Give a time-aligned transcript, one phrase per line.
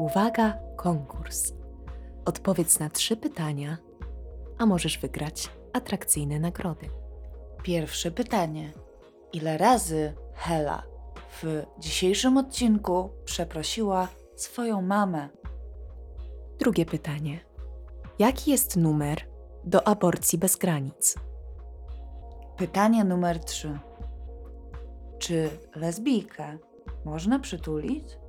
[0.00, 1.52] Uwaga, konkurs.
[2.24, 3.78] Odpowiedz na trzy pytania,
[4.58, 6.90] a możesz wygrać atrakcyjne nagrody.
[7.62, 8.72] Pierwsze pytanie.
[9.32, 10.82] Ile razy Hela
[11.42, 15.28] w dzisiejszym odcinku przeprosiła swoją mamę?
[16.58, 17.40] Drugie pytanie.
[18.18, 19.18] Jaki jest numer
[19.64, 21.14] do aborcji bez granic?
[22.56, 23.78] Pytanie numer 3.
[25.18, 26.58] Czy lesbijkę
[27.04, 28.19] można przytulić?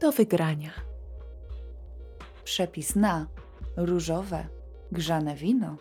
[0.00, 0.70] Do wygrania.
[2.44, 3.26] Przepis na
[3.76, 4.46] różowe,
[4.92, 5.76] grzane wino.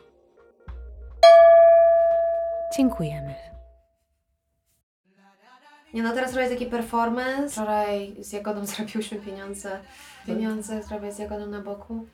[2.77, 3.35] Dziękujemy.
[5.93, 7.49] Nie no, teraz robię taki performance.
[7.49, 9.79] Wczoraj z Jagodą zrobiłyśmy pieniądze.
[10.25, 12.05] Pieniądze zrobię z Jagodą na boku.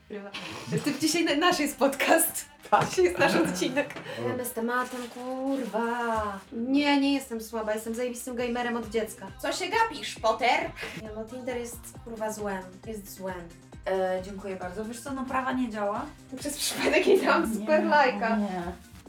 [0.83, 2.45] Ty dzisiaj na- nasz jest podcast.
[2.90, 3.94] Dzisiaj jest nasz odcinek.
[4.27, 6.40] Wiemy z tematem, kurwa.
[6.54, 9.27] Nie, nie jestem słaba, jestem zajebistym gamerem od dziecka.
[9.41, 10.72] Co się gapisz, Potter?
[11.02, 12.64] Nie no, Tinder jest kurwa złem.
[12.88, 13.42] Jest złem.
[13.88, 14.86] E, dziękuję bardzo.
[14.86, 16.06] Wiesz co, no prawa nie działa.
[16.39, 18.38] Przez przypadek jej dałam super lajka.
[18.38, 18.62] Nie.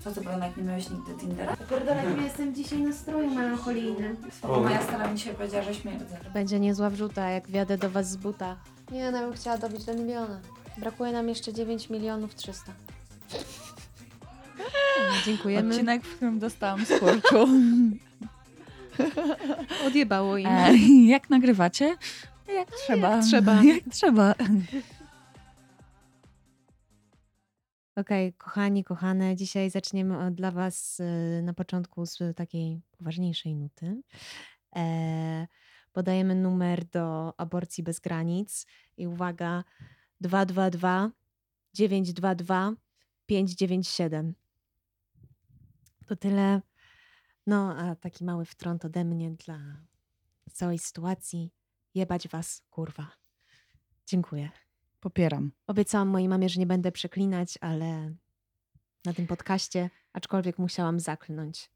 [0.05, 1.57] Co ty, Bronek, nie miałeś nigdy Tindera?
[1.71, 4.17] Pierdolę, ja jestem dzisiaj na stroju melancholijnym.
[4.33, 6.17] Spoko, moja stara mi się powiedziała, że śmierdzę.
[6.35, 8.57] Będzie niezła wrzuta, jak wjadę do was z buta.
[8.91, 10.41] Nie no, ja bym chciała dobić do miliona.
[10.79, 12.73] Brakuje nam jeszcze 9 milionów 300.
[15.25, 15.75] Dziękujemy.
[15.75, 17.39] Odcinek, w którym dostałam skurczu.
[19.87, 20.47] Odjebało im.
[20.47, 21.97] E, jak nagrywacie?
[22.55, 23.23] Jak trzeba.
[23.23, 23.63] trzeba.
[23.75, 24.35] Jak trzeba.
[27.97, 34.03] Okej, kochani, kochane, dzisiaj zaczniemy od- dla Was y, na początku z takiej poważniejszej nuty.
[34.77, 35.47] E,
[35.93, 38.67] podajemy numer do aborcji bez granic
[38.97, 39.65] i uwaga
[40.21, 41.11] 222
[41.75, 42.73] 922
[43.27, 44.35] 597.
[46.07, 46.63] To tyle.
[47.47, 49.59] No, a taki mały wtrąd ode mnie dla
[50.53, 51.51] całej sytuacji.
[51.95, 53.11] Jebać Was, kurwa.
[54.07, 54.51] Dziękuję.
[55.01, 55.53] Popieram.
[55.67, 58.15] Obiecałam mojej mamie, że nie będę przeklinać, ale
[59.05, 61.71] na tym podcaście, aczkolwiek musiałam zaklnąć.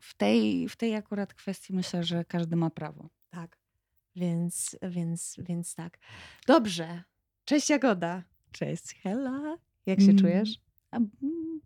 [0.00, 3.08] W tej, w tej akurat kwestii myślę, że każdy ma prawo.
[3.30, 3.58] Tak.
[4.16, 5.98] Więc, więc, więc tak.
[6.46, 7.02] Dobrze.
[7.44, 8.22] Cześć Jagoda.
[8.52, 9.56] Cześć, Hela.
[9.86, 10.18] Jak się Mm.
[10.18, 10.60] czujesz?
[10.90, 11.60] A, mm,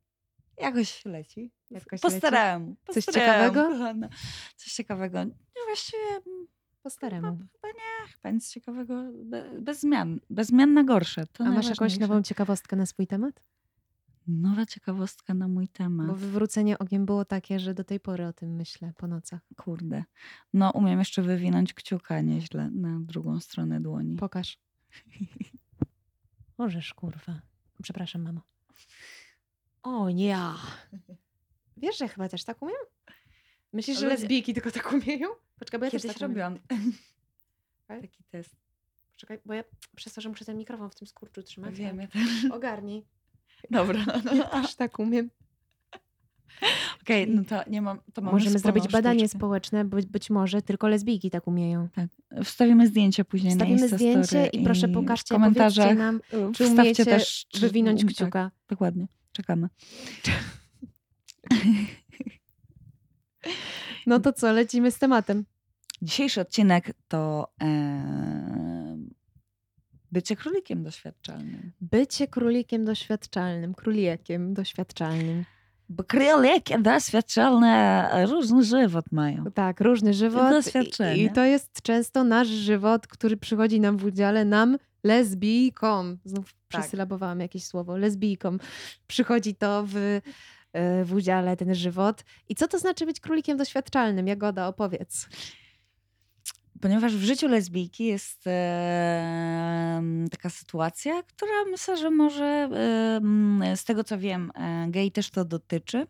[0.58, 1.50] jakoś leci.
[1.70, 2.76] Jakoś Postarałem.
[2.92, 3.72] Coś postarałem, ciekawego?
[3.78, 4.08] kochana.
[4.56, 5.24] Coś ciekawego.
[5.24, 6.46] Nie, właściwie mm,
[6.82, 7.36] Po staremu.
[7.36, 9.04] chyba nie, chyba nic ciekawego.
[9.24, 10.20] Be, bez zmian.
[10.30, 11.26] Bez zmian na gorsze.
[11.26, 13.40] To A masz jakąś nową ciekawostkę na swój temat?
[14.26, 16.06] Nowa ciekawostka na mój temat.
[16.06, 19.40] Bo wywrócenie ogiem było takie, że do tej pory o tym myślę po nocach.
[19.56, 20.04] Kurde.
[20.52, 24.16] No, umiem jeszcze wywinąć kciuka nieźle na drugą stronę dłoni.
[24.16, 24.58] Pokaż.
[26.58, 27.40] Możesz, kurwa.
[27.82, 28.40] Przepraszam, mamo.
[29.84, 30.54] O, ja.
[31.76, 32.76] Wiesz, że chyba też tak umiem?
[33.72, 35.28] Myślisz, że Ludzie- lesbijki tylko tak umieją?
[35.58, 36.30] Poczekaj, bo ja Kiedyś też tak umiem.
[36.30, 36.58] robiłam
[37.86, 38.00] Tak?
[38.02, 38.56] taki test.
[39.12, 39.64] Poczekaj, bo ja
[39.96, 41.74] przez to, że muszę ten mikrofon w tym skurczu trzymać.
[41.74, 42.44] Wiem, ja to też.
[42.56, 43.04] Ogarnij.
[43.70, 44.04] Dobra.
[44.34, 45.30] Ja też tak umiem.
[47.02, 48.00] Okej, no to nie mam.
[48.14, 49.38] To Możemy zrobić wspólną badanie sztuczkę.
[49.38, 51.88] społeczne, bo być może tylko lesbijki tak umieją.
[52.44, 56.20] Wstawimy zdjęcie później Wstawimy na zdjęcie i proszę pokażcie, powiedzcie nam,
[56.54, 58.50] czy umiecie też czy- wywinąć tak, kciuka.
[58.68, 59.06] dokładnie.
[59.34, 59.68] Czekamy.
[64.06, 65.44] No to co, lecimy z tematem.
[66.02, 68.96] Dzisiejszy odcinek to e,
[70.12, 71.72] bycie królikiem doświadczalnym.
[71.80, 75.44] Bycie królikiem doświadczalnym, królikiem doświadczalnym.
[75.88, 79.44] Bo króliki doświadczalne różny żywot mają.
[79.54, 80.52] Tak, różny żywot.
[81.14, 86.18] I, I to jest często nasz żywot, który przychodzi nam w udziale, nam lesbijkom.
[86.24, 86.80] Znów Tak.
[86.80, 88.58] przesylabowałam jakieś słowo, lesbijkom.
[89.06, 89.96] Przychodzi to w,
[90.72, 92.24] e, w udziale, ten żywot.
[92.48, 94.26] I co to znaczy być królikiem doświadczalnym?
[94.26, 95.28] Jagoda, opowiedz.
[96.80, 102.68] Ponieważ w życiu lesbijki jest e, taka sytuacja, która myślę, że może
[103.62, 106.06] e, z tego co wiem, e, gej też to dotyczy.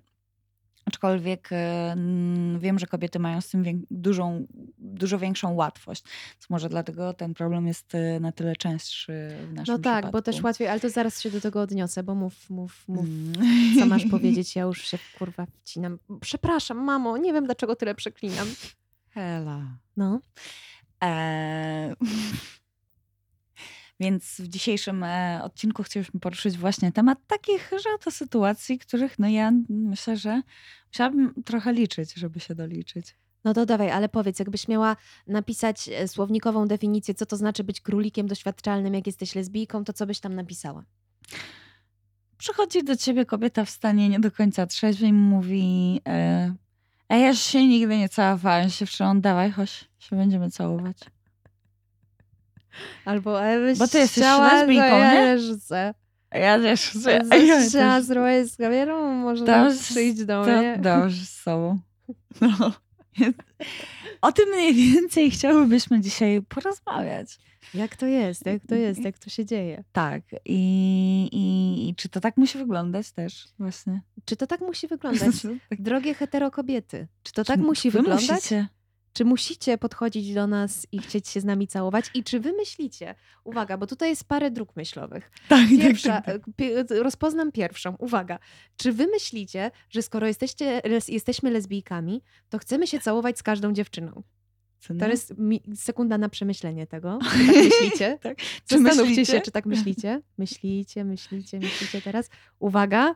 [0.86, 4.46] Aczkolwiek m, wiem, że kobiety mają z tym dużą,
[4.78, 6.02] dużo większą łatwość.
[6.34, 9.12] Więc może dlatego ten problem jest e, na tyle częstszy
[9.50, 10.12] w naszym No tak, przypadku.
[10.12, 13.06] bo też łatwiej, ale to zaraz się do tego odniosę, bo mów, mów, mów.
[13.06, 13.78] Mm.
[13.78, 14.56] Co masz powiedzieć?
[14.56, 15.98] Ja już się kurwa wcinam.
[16.20, 18.46] Przepraszam, mamo, nie wiem dlaczego tyle przeklinam.
[19.10, 19.60] Hela.
[19.96, 20.20] No.
[21.04, 21.94] E,
[24.00, 29.52] Więc w dzisiejszym e, odcinku chcieliśmy poruszyć właśnie temat takich, oto sytuacji, których no ja
[29.68, 30.42] myślę, że
[30.92, 33.16] musiałabym trochę liczyć, żeby się doliczyć.
[33.44, 34.96] No to dawaj, ale powiedz, jakbyś miała
[35.26, 40.06] napisać e, słownikową definicję, co to znaczy być królikiem doświadczalnym, jak jesteś lesbijką, to co
[40.06, 40.84] byś tam napisała?
[42.38, 46.54] Przychodzi do ciebie kobieta w stanie nie do końca trzeźwej i mówi: e,
[47.08, 49.20] A ja się nigdy nie całowałam się wczoraj.
[49.20, 50.98] Dawaj, chodź, się będziemy całować.
[53.04, 55.38] Albo Ewy Bo ty jesteś lesbijką, ja nie?
[56.30, 57.20] A Ja też chcę.
[57.20, 60.78] Coś A ja Chciała zrobić z kamerą, może To- przyjść do mnie.
[60.82, 61.78] dobrze z sobą.
[62.40, 62.72] No.
[64.20, 67.38] O tym mniej więcej chciałybyśmy dzisiaj porozmawiać.
[67.74, 69.84] Jak to jest, jak to jest, jak to się dzieje.
[69.92, 70.22] Tak.
[70.44, 74.00] I, i, i czy to tak musi wyglądać też właśnie?
[74.24, 75.42] Czy to tak musi wyglądać?
[75.70, 75.82] Tak.
[75.82, 78.30] Drogie hetero kobiety, czy to Czy tak musi wy wyglądać?
[78.30, 78.68] Musicie?
[79.14, 82.10] Czy musicie podchodzić do nas i chcieć się z nami całować?
[82.14, 83.14] I czy wy myślicie,
[83.44, 85.30] uwaga, bo tutaj jest parę dróg myślowych.
[85.48, 86.40] Tak, Pierwsza, tak, tak.
[86.56, 87.96] pie- rozpoznam pierwszą.
[87.98, 88.38] Uwaga.
[88.76, 94.22] Czy wy myślicie, że skoro jesteście, jesteśmy lesbijkami, to chcemy się całować z każdą dziewczyną?
[94.98, 95.34] To jest
[95.74, 97.18] sekunda na przemyślenie tego.
[97.22, 98.18] Czy tak myślicie?
[98.22, 98.38] Tak.
[98.66, 99.32] Zastanówcie myślicie?
[99.32, 100.20] się, czy tak myślicie.
[100.38, 102.30] Myślicie, myślicie, myślicie teraz.
[102.58, 103.14] Uwaga.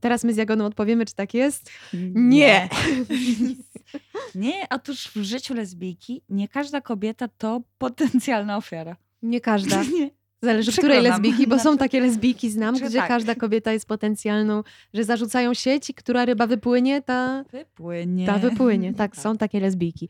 [0.00, 1.70] Teraz my z Jagoną odpowiemy, czy tak jest.
[2.14, 2.68] Nie.
[4.34, 8.96] Nie, otóż w życiu lesbijki nie każda kobieta to potencjalna ofiara.
[9.22, 9.82] Nie każda.
[9.98, 10.10] Nie.
[10.42, 13.08] Zależy, Przykro której lesbijki, bo są Znaczy- takie lesbijki, znam, Znaczy gdzie tak.
[13.08, 14.62] każda kobieta jest potencjalną,
[14.94, 18.26] że zarzucają sieć i która ryba wypłynie, ta, Wypłynie.
[18.26, 18.94] ta wypłynie.
[18.94, 20.08] Tak, są takie lesbijki.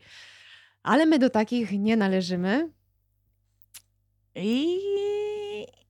[0.83, 2.69] Ale my do takich nie należymy.
[4.35, 4.77] I...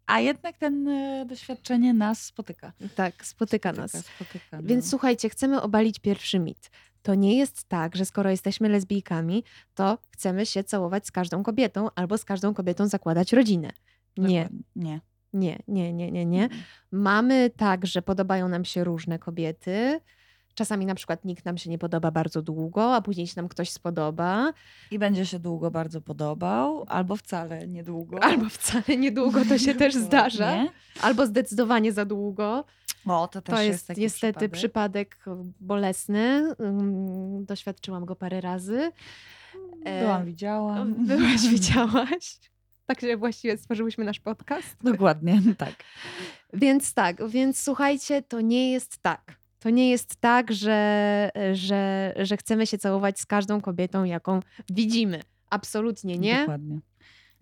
[0.10, 2.72] A jednak ten e, doświadczenie nas spotyka.
[2.96, 3.92] Tak, spotyka nas.
[3.92, 4.68] Spotyka, spotyka, no.
[4.68, 6.70] Więc słuchajcie, chcemy obalić pierwszy mit.
[7.02, 9.44] To nie jest tak, że skoro jesteśmy lesbijkami,
[9.76, 13.70] to chcemy się całować z każdą kobietą albo z każdą kobietą zakładać rodzinę.
[14.18, 14.64] Nie, Dokładnie.
[14.76, 15.02] Nie.
[15.34, 16.50] nie, nie, nie, nie, nie.
[16.92, 20.00] Mamy tak, że podobają nam się różne kobiety.
[20.60, 23.70] Czasami na przykład nikt nam się nie podoba bardzo długo, a później się nam ktoś
[23.70, 24.54] spodoba.
[24.92, 28.24] I będzie się długo bardzo podobał, albo wcale niedługo.
[28.24, 30.56] Albo wcale niedługo to się też zdarza.
[30.56, 30.72] Nie?
[31.02, 32.66] Albo zdecydowanie za długo.
[33.06, 34.52] O, to też To jest, jest niestety przypadek.
[34.52, 35.26] przypadek
[35.60, 36.54] bolesny.
[36.62, 38.92] Ym, Doświadczyłam go parę razy.
[39.86, 40.94] E, Byłam, widziałam.
[41.08, 42.40] Byłaś, widziałaś.
[42.86, 44.76] Także właściwie stworzyłyśmy nasz podcast.
[44.84, 45.76] Dokładnie, tak.
[46.54, 49.40] Więc tak, więc słuchajcie, to nie jest tak.
[49.60, 54.40] To nie jest tak, że, że, że chcemy się całować z każdą kobietą, jaką
[54.70, 55.22] widzimy.
[55.50, 56.40] Absolutnie nie.
[56.40, 56.80] Dokładnie.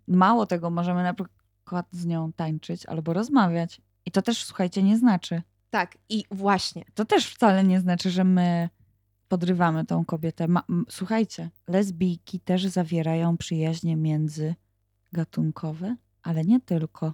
[0.07, 3.81] Mało tego, możemy na przykład z nią tańczyć albo rozmawiać.
[4.05, 5.41] I to też, słuchajcie, nie znaczy.
[5.69, 6.85] Tak, i właśnie.
[6.93, 8.69] To też wcale nie znaczy, że my
[9.27, 10.47] podrywamy tą kobietę.
[10.47, 17.13] Ma, słuchajcie, lesbijki też zawierają przyjaźnie międzygatunkowe, ale nie tylko.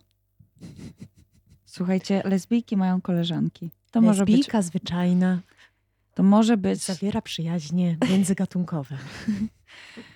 [1.66, 3.72] Słuchajcie, lesbijki mają koleżanki.
[3.94, 5.42] To może być, zwyczajna
[6.13, 8.98] to może być zawiera przyjaźnie międzygatunkowe.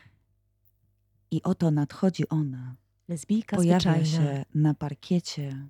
[1.31, 2.75] i oto nadchodzi ona.
[3.07, 5.67] Lesbijka Pojawia zwyczajna się na parkiecie,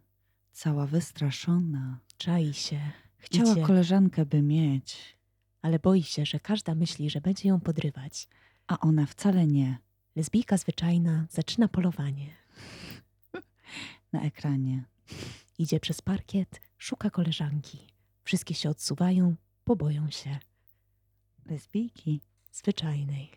[0.52, 2.00] cała wystraszona.
[2.18, 2.80] czai się,
[3.18, 3.62] Chciała Idzie.
[3.62, 5.18] koleżankę by mieć,
[5.62, 8.28] ale boi się, że każda myśli, że będzie ją podrywać.
[8.68, 9.78] a ona wcale nie.
[10.16, 12.30] Lesbijka zwyczajna zaczyna polowanie.
[14.14, 14.84] Na ekranie.
[15.58, 17.97] Idzie przez parkiet, szuka koleżanki.
[18.28, 19.36] Wszystkie się odsuwają,
[19.66, 20.38] bo boją się.
[21.46, 22.22] Lesbijki,
[22.52, 23.32] Zwyczajnej.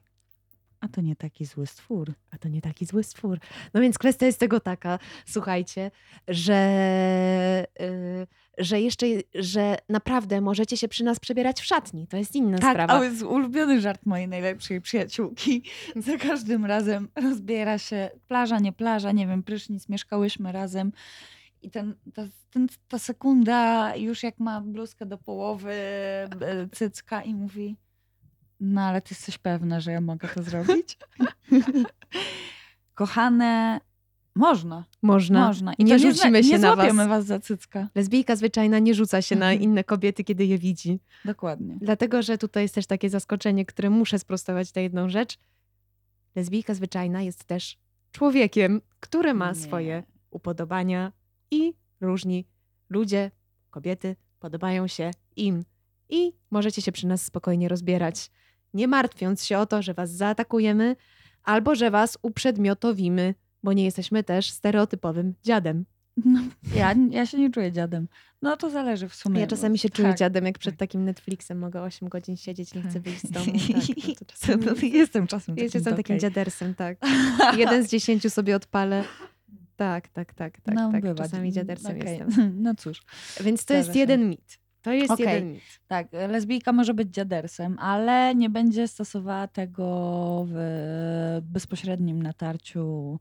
[0.81, 2.13] a to nie taki zły stwór.
[2.31, 3.39] A to nie taki zły stwór.
[3.75, 5.91] No więc kwestia jest tego taka, słuchajcie,
[6.29, 8.27] że, y,
[8.59, 12.07] że jeszcze, że naprawdę możecie się przy nas przebierać w szatni.
[12.07, 12.93] To jest inna Tak, sprawa.
[12.93, 15.63] ale jest ulubiony żart mojej najlepszej przyjaciółki.
[16.07, 20.93] Za każdym razem rozbiera się plaża, nie plaża, nie wiem, prysznic, mieszkałyśmy razem.
[21.63, 25.75] I ten, ta, ten, ta sekunda, już jak ma bluzkę do połowy,
[26.73, 27.77] cycka i mówi,
[28.61, 30.99] no ale ty jesteś pewna, że ja mogę to zrobić?
[32.95, 33.81] Kochane,
[34.35, 35.47] można, Można.
[35.47, 35.75] można.
[35.75, 36.97] I nie rzucimy nie, się nie na was.
[36.97, 37.89] was za cycka.
[37.95, 41.01] Lesbijka zwyczajna nie rzuca się na inne kobiety, kiedy je widzi.
[41.25, 41.77] Dokładnie.
[41.81, 45.39] Dlatego, że tutaj jest też takie zaskoczenie, które muszę sprostować tę jedną rzecz.
[46.37, 47.79] Lesbijka zwyczajna jest też
[48.13, 49.55] człowiekiem, który ma Nie.
[49.55, 51.13] swoje upodobania
[51.51, 52.47] i różni
[52.91, 53.31] ludzie,
[53.71, 55.65] kobiety podobają się im.
[56.09, 58.31] I możecie się przy nas spokojnie rozbierać,
[58.75, 60.97] nie martwiąc się o to, że was zaatakujemy
[61.43, 65.85] albo że was uprzedmiotowimy, bo nie jesteśmy też stereotypowym dziadem.
[66.25, 66.41] No,
[66.75, 68.09] ja, ja się nie czuję dziadem.
[68.43, 69.41] No to zależy w sumie.
[69.41, 69.97] Ja czasami się Tak.
[69.97, 70.79] czuję dziadem, jak przed tak.
[70.79, 73.03] takim Netflixem mogę 8 godzin siedzieć, nie chcę Tak.
[73.03, 73.53] wyjść z domu.
[74.47, 76.19] Tak, no Jestem czasem takim, jestem takim okej.
[76.19, 76.99] dziadersem, tak.
[77.59, 79.05] Jeden z dziesięciu sobie odpalę.
[79.81, 81.03] Tak, tak, tak, tak, no, tak.
[81.03, 81.15] bywa.
[81.15, 82.19] Czasami dziadersem Okej.
[82.19, 82.53] jestem.
[82.65, 83.03] No cóż,
[83.45, 84.59] Więc to jest jeden mit.
[84.83, 85.27] To jest Okej.
[85.27, 85.63] jeden mit.
[85.87, 90.57] tak, lesbijka może być dziadersem, ale nie będzie stosowała tego w
[91.43, 93.19] bezpośrednim natarciu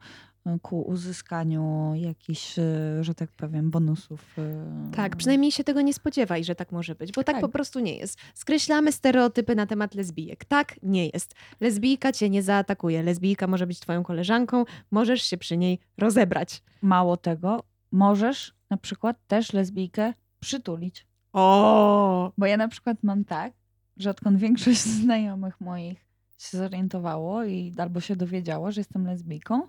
[0.62, 2.63] ku uzyskaniu jakichś, e,
[3.03, 4.36] że tak powiem, bonusów.
[4.38, 7.41] e, Tak, przynajmniej się tego nie spodziewaj, że tak może być, bo tak, Tak.
[7.41, 8.19] po prostu nie jest.
[8.34, 10.46] Skreślamy stereotypy na temat lesbijek.
[10.46, 11.36] Tak nie jest.
[11.60, 13.03] Lesbijka cię nie zaatakuje.
[13.03, 16.63] Lesbijka może być twoją koleżanką, możesz się przy niej rozebrać.
[16.81, 21.08] Mało tego, możesz na przykład też lesbijkę przytulić.
[21.34, 22.31] O!
[22.38, 23.53] Bo ja na przykład mam tak,
[23.98, 26.05] że odkąd większość znajomych moich
[26.38, 29.62] się zorientowało i albo się dowiedziało, że jestem lesbijką,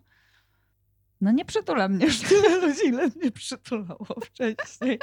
[1.21, 4.99] no nie przytula mnie już tyle ludzi, ile mnie przytulało wcześniej.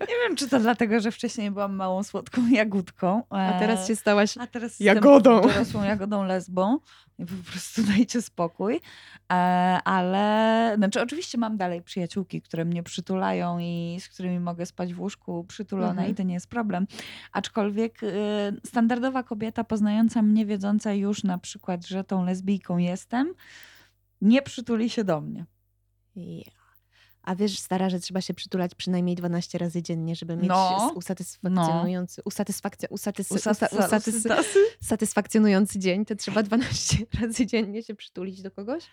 [0.00, 3.22] Nie wiem, czy to dlatego, że wcześniej byłam małą, słodką jagódką.
[3.30, 5.40] A teraz e, się stałaś a teraz jagodą.
[5.40, 6.78] Dorosłą jagodą lesbą
[7.18, 8.80] i po prostu dajcie spokój.
[9.32, 9.34] E,
[9.84, 15.00] ale, znaczy oczywiście mam dalej przyjaciółki, które mnie przytulają i z którymi mogę spać w
[15.00, 16.10] łóżku przytulona Mhm.
[16.10, 16.86] i to nie jest problem.
[17.32, 18.06] Aczkolwiek e,
[18.66, 23.34] standardowa kobieta poznająca mnie, wiedząca już na przykład, że tą lesbijką jestem,
[24.24, 25.46] nie przytuli się do mnie.
[26.16, 26.52] Ja.
[27.22, 30.92] A wiesz, stara, że trzeba się przytulać przynajmniej 12 razy dziennie, żeby mieć No.
[30.94, 34.58] usatysfakcjonujący, usatysfakcja, usatys, usa, Usa- usatys, usatysy?
[34.82, 38.84] satysfakcjonujący dzień, to trzeba 12 razy dziennie się przytulić do kogoś?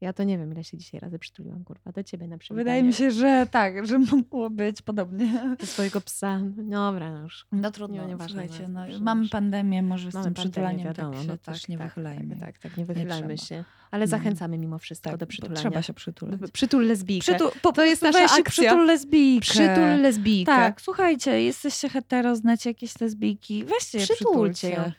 [0.00, 2.56] Ja to nie wiem, ile się dzisiaj razy przytuliłam, kurwa, do ciebie na przykład.
[2.58, 5.56] Wydaje mi się, że tak, że mogło być podobnie.
[5.60, 6.40] Do swojego psa.
[6.56, 7.46] Dobra, no już.
[7.52, 11.12] No trudno, Nie, nieważne, słuchajcie, no, no, mamy pandemię, może z Mamy tym przytulaniem wiadomo,
[11.12, 12.36] tak się no też nie wychylajmy.
[12.36, 13.46] Tak, tak, tak, nie wychylajmy trzeba.
[13.62, 13.64] się.
[13.90, 14.10] Ale No.
[14.10, 15.60] zachęcamy mimo wszystko Tak, do przytulania.
[15.60, 16.40] trzeba się przytulać.
[16.52, 17.22] Przytul lesbijkę.
[17.32, 18.42] Przytul, po, To jest nasza akcja.
[18.44, 19.40] Przytul lesbijkę.
[19.50, 20.52] Przytul lesbijkę.
[20.52, 24.92] Tak, słuchajcie, jesteście hetero, znacie jakieś lesbijki, weźcie je Przytulcie przytulcie.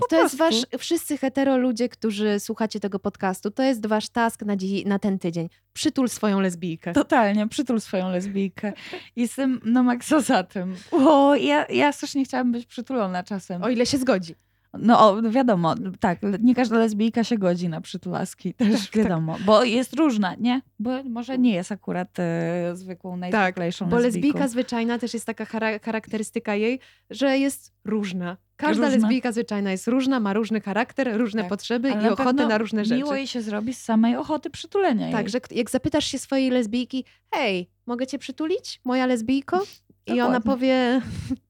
[0.00, 4.42] Po to jest wasz, wszyscy hetero ludzie, którzy słuchacie tego podcastu, to jest wasz task
[4.42, 5.48] na, dzi- na ten tydzień.
[5.72, 6.92] Przytul swoją lesbijkę.
[6.92, 8.72] Totalnie, przytul swoją lesbijkę.
[9.16, 10.76] Jestem na maksa za tym.
[10.90, 13.62] O, ja, ja strasznie chciałam być przytulona czasem.
[13.62, 14.34] O ile się zgodzi.
[14.78, 19.94] No wiadomo, tak, nie każda lesbijka się godzi na przytulaski, też Tak, wiadomo, bo jest
[19.94, 20.60] różna, nie?
[20.78, 24.26] Bo może nie jest akurat e, zwykłą, najzwyklejszą Bo lesbijką.
[24.26, 28.36] lesbijka zwyczajna też jest taka chara- charakterystyka jej, że jest różna.
[28.56, 28.98] Każda Różna.
[29.02, 31.48] lesbijka zwyczajna jest różna, ma różny charakter, różne Tak.
[31.48, 32.96] potrzeby Ale i na ochotę na różne rzeczy.
[32.98, 35.30] Miło jej się zrobi z samej ochoty przytulenia Tak, jej.
[35.30, 37.04] że jak zapytasz się swojej lesbijki,
[37.34, 39.62] hej, mogę cię przytulić, moja lesbijko?
[40.06, 40.40] I ona Dokładnie.
[40.52, 41.00] powie,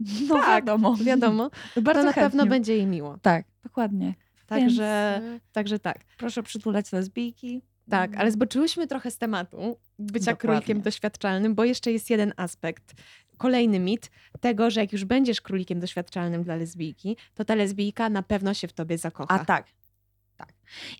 [0.28, 0.96] No tak, wiadomo.
[0.96, 1.50] wiadomo,
[1.82, 2.22] Bardzo to na chętnie.
[2.22, 3.18] pewno będzie jej miło.
[3.22, 4.14] Tak, dokładnie.
[4.46, 5.98] Także, Więc, także tak.
[6.16, 7.62] proszę przytulać lesbijki.
[7.90, 10.36] Tak, ale zboczyłyśmy trochę z tematu bycia Dokładnie.
[10.36, 12.94] królikiem doświadczalnym, bo jeszcze jest jeden aspekt.
[13.36, 18.22] Kolejny mit tego, że jak już będziesz królikiem doświadczalnym dla lesbijki, to ta lesbijka na
[18.22, 19.34] pewno się w tobie zakocha.
[19.40, 19.66] A tak.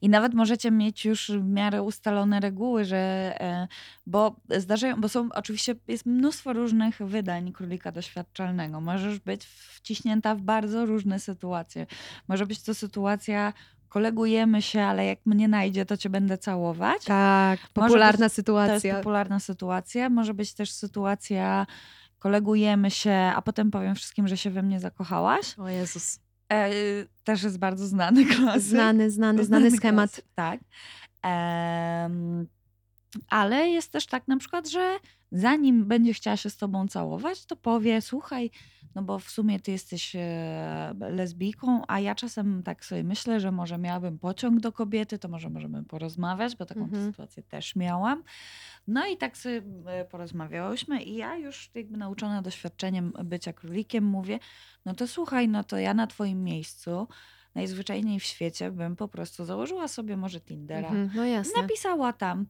[0.02, 2.96] I nawet możecie mieć już w miarę ustalone reguły, że
[3.40, 3.68] e,
[4.06, 8.80] bo zdarzają, bo są oczywiście jest mnóstwo różnych wydań królika doświadczalnego.
[8.80, 11.86] Możesz być wciśnięta w bardzo różne sytuacje.
[12.28, 13.52] Może być to sytuacja
[13.88, 17.04] kolegujemy się, ale jak mnie najdzie, to cię będę całować.
[17.04, 18.94] Tak, popularna być- To jest sytuacja.
[18.96, 20.10] popularna sytuacja.
[20.10, 21.66] Może być też sytuacja
[22.18, 25.58] kolegujemy się, a potem powiem wszystkim, że się we mnie zakochałaś.
[25.58, 26.18] O Jezus.
[26.52, 26.70] E,
[27.24, 28.62] też jest bardzo znany klasyk.
[28.62, 30.10] Znany, znany, znany schemat.
[30.10, 30.60] klasyk, Tak.
[31.22, 32.46] Em,
[33.28, 34.96] ale jest też tak na przykład, że
[35.34, 38.50] zanim będzie chciała się z tobą całować, to powie, słuchaj,
[38.94, 43.52] no bo w sumie ty jesteś e, lesbijką, a ja czasem tak sobie myślę, że
[43.52, 47.10] może miałabym pociąg do kobiety, to może możemy porozmawiać, bo taką Mhm.
[47.10, 48.22] sytuację też miałam.
[48.86, 54.38] No i tak sobie e, porozmawiałyśmy i ja już jakby nauczona doświadczeniem bycia królikiem mówię,
[54.84, 57.08] no to słuchaj, no to ja na twoim miejscu
[57.54, 60.88] najzwyczajniej w świecie bym po prostu założyła sobie może Tindera.
[60.88, 61.62] Mhm, no jasne.
[61.62, 62.46] Napisała tam.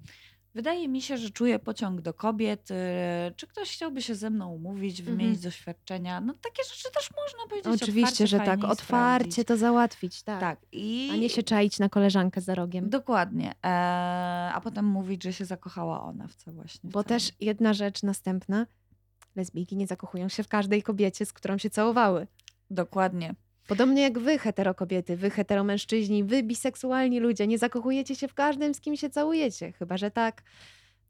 [0.55, 2.71] Wydaje mi się, że czuję pociąg do kobiet.
[2.71, 2.75] y,
[3.37, 5.43] Czy ktoś chciałby się ze mną umówić, wymienić Mhm.
[5.43, 6.21] doświadczenia?
[6.21, 8.65] No takie rzeczy też można powiedzieć Oczywiście, otwarcie, że tak.
[8.65, 9.47] Otwarcie sprawdzić.
[9.47, 10.41] to załatwić, tak.
[10.41, 10.59] Tak.
[10.73, 11.11] I...
[11.13, 12.91] A nie się czaić na koleżankę za rogiem.
[12.91, 13.53] Dokładnie.
[13.65, 13.69] E,
[14.55, 16.91] a potem mówić, że się zakochała ona w co właśnie.
[16.91, 17.21] w Bo całym.
[17.21, 18.67] też jedna rzecz następna.
[19.37, 22.27] Lesbijki nie zakochują się w każdej kobiecie, z którą się całowały.
[22.71, 23.35] Dokładnie.
[23.69, 28.81] Podobnie jak wy, heterokobiety, wy, heteromężczyźni, wy, biseksualni ludzie, nie zakochujecie się w każdym, z
[28.81, 29.73] kim się całujecie.
[29.73, 30.43] Chyba, że tak.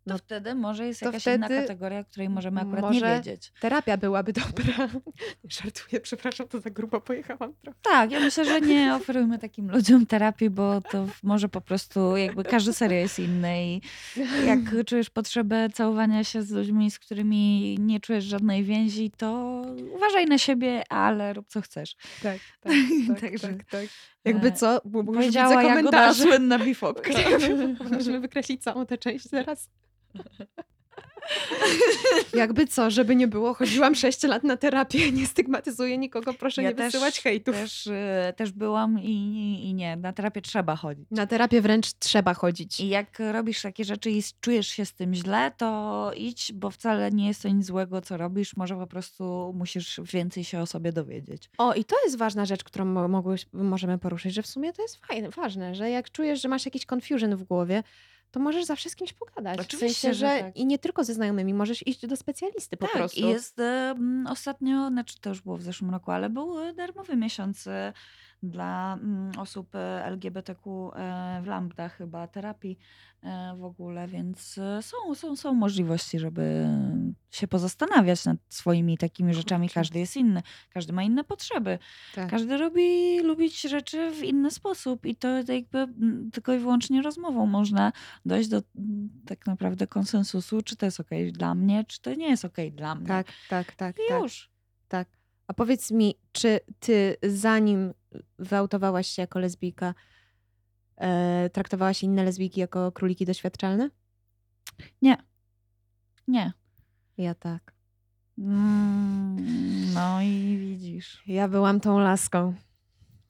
[0.05, 3.17] To No, wtedy może jest to jakaś inna kategoria, o której możemy akurat może- nie
[3.17, 3.53] wiedzieć.
[3.61, 4.89] terapia byłaby dobra.
[5.45, 7.79] Nie żartuję, przepraszam, to za grubo pojechałam trochę.
[7.83, 12.45] Tak, ja myślę, że nie oferujmy takim ludziom terapii, bo to może po prostu jakby
[12.45, 13.81] każdy serio jest inny i
[14.47, 14.59] jak
[14.89, 19.63] czujesz potrzebę całowania się z ludźmi, z którymi nie czujesz żadnej więzi, to
[19.95, 21.97] uważaj na siebie, ale rób co chcesz.
[22.23, 22.73] Tak, tak,
[23.09, 23.85] tak, Także, tak, tak.
[24.25, 27.11] Jakby e, co, bo Powiedziała Jagoda, słynna bifopka.
[27.93, 29.71] Możemy wykreślić całą tę część teraz.
[32.35, 36.69] Jakby co, żeby nie było, chodziłam 6 lat na terapię, nie stygmatyzuję nikogo, proszę Ja
[36.69, 37.55] nie wysyłać hejtów.
[37.55, 37.93] Też, y,
[38.37, 41.07] też byłam i, i, i nie, na terapię trzeba chodzić.
[41.11, 42.81] Na terapię wręcz trzeba chodzić.
[42.81, 47.11] I jak robisz takie rzeczy i czujesz się z tym źle, to idź, bo wcale
[47.11, 48.57] nie jest to nic złego, co robisz.
[48.57, 51.51] Może po prostu musisz więcej się o sobie dowiedzieć.
[51.59, 52.85] O, i to jest ważna rzecz, którą
[53.53, 56.87] możemy poruszyć, że w sumie to jest fajne, ważne, że jak czujesz, że masz jakiś
[56.93, 57.83] confusion w głowie,
[58.35, 59.59] to możesz zawsze z kimś pogadać.
[59.59, 60.57] Oczywiście, w sensie, że że tak.
[60.57, 63.21] i nie tylko ze znajomymi, możesz iść do specjalisty po tak, prostu.
[63.21, 67.17] i jest mm, ostatnio, znaczy to już było w zeszłym roku, ale był e, darmowy
[67.17, 67.93] miesiąc e,
[68.51, 72.79] dla mm, osób e, LGBTQ e, w Lambda chyba, terapii
[73.23, 76.69] e, w ogóle, więc są, są, są możliwości, żeby
[77.31, 79.69] się pozastanawiać nad swoimi takimi rzeczami.
[79.69, 81.79] Każdy jest inny, każdy ma inne potrzeby.
[82.15, 82.31] Tak.
[82.31, 87.47] Każdy lubi lubić rzeczy w inny sposób i to jakby mm, tylko i wyłącznie rozmową
[87.47, 87.93] można
[88.27, 92.29] dojść do mm, tak naprawdę konsensusu, czy to jest okej dla mnie, czy to nie
[92.29, 93.07] jest okej dla mnie.
[93.07, 94.51] tak, tak, tak, I tak, już.
[94.89, 95.09] tak.
[95.47, 97.95] A powiedz mi, czy ty zanim
[98.39, 99.95] wyautowałaś się jako lesbijka,
[100.97, 103.91] e, traktowałaś inne lesbijki jako króliki doświadczalne?
[106.29, 106.53] Nie.
[107.19, 107.75] Ja tak.
[108.39, 111.23] Mm, no i widzisz.
[111.27, 112.55] Ja byłam tą laską.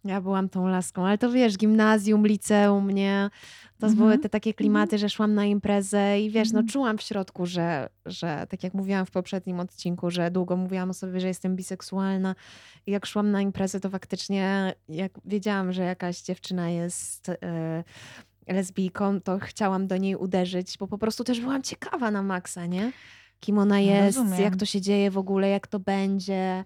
[0.04, 3.30] Ja byłam tą laską, ale to wiesz, gimnazjum, liceum, nie?
[3.78, 3.98] To Mhm.
[3.98, 6.68] były te takie klimaty, że szłam na imprezę i wiesz, no Mhm.
[6.72, 10.94] czułam w środku, że, że tak jak mówiłam w poprzednim odcinku, że długo mówiłam o
[10.94, 12.34] sobie, że jestem biseksualna
[12.86, 17.84] i jak szłam na imprezę, to faktycznie jak wiedziałam, że jakaś dziewczyna jest e,
[18.48, 22.92] lesbijką, to chciałam do niej uderzyć, bo po prostu też byłam ciekawa na maksa, nie?
[23.40, 24.40] Kim ona jest, Rozumiem.
[24.40, 26.64] jak to się dzieje w ogóle, jak to będzie.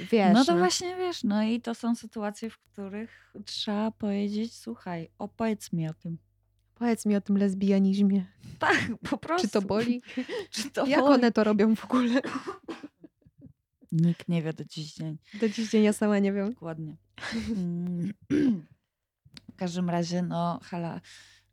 [0.00, 5.10] Wiesz, no to właśnie wiesz, no i to są sytuacje, w których trzeba powiedzieć, słuchaj,
[5.18, 6.18] opowiedz mi o tym.
[6.74, 8.24] Powiedz mi o tym lesbijanizmie.
[8.58, 9.46] Tak, po prostu.
[9.46, 10.02] Czy to boli?
[10.50, 11.14] Czy to Jak boli?
[11.14, 12.20] one to robią w ogóle?
[13.92, 15.18] Nikt nie wie do dziś dzień.
[15.40, 16.50] Do dziś dzień ja sama nie wiem.
[16.52, 16.96] Dokładnie.
[17.56, 18.12] Mm.
[19.52, 21.00] W każdym razie, no, Hala,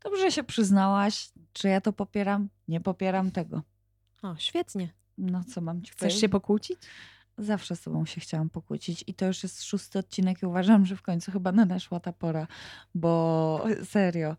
[0.04, 1.30] dobrze się przyznałaś.
[1.54, 2.50] Czy ja to popieram?
[2.68, 3.62] Nie popieram tego.
[4.22, 4.94] O, świetnie.
[5.18, 6.22] No, co mam ci Chcesz powiedzieć?
[6.22, 6.78] się pokłócić?
[7.38, 10.96] Zawsze z tobą się chciałam pokłócić i to już jest szósty odcinek i uważam, że
[10.96, 12.48] w końcu chyba nadeszła ta pora,
[12.96, 14.36] bo serio,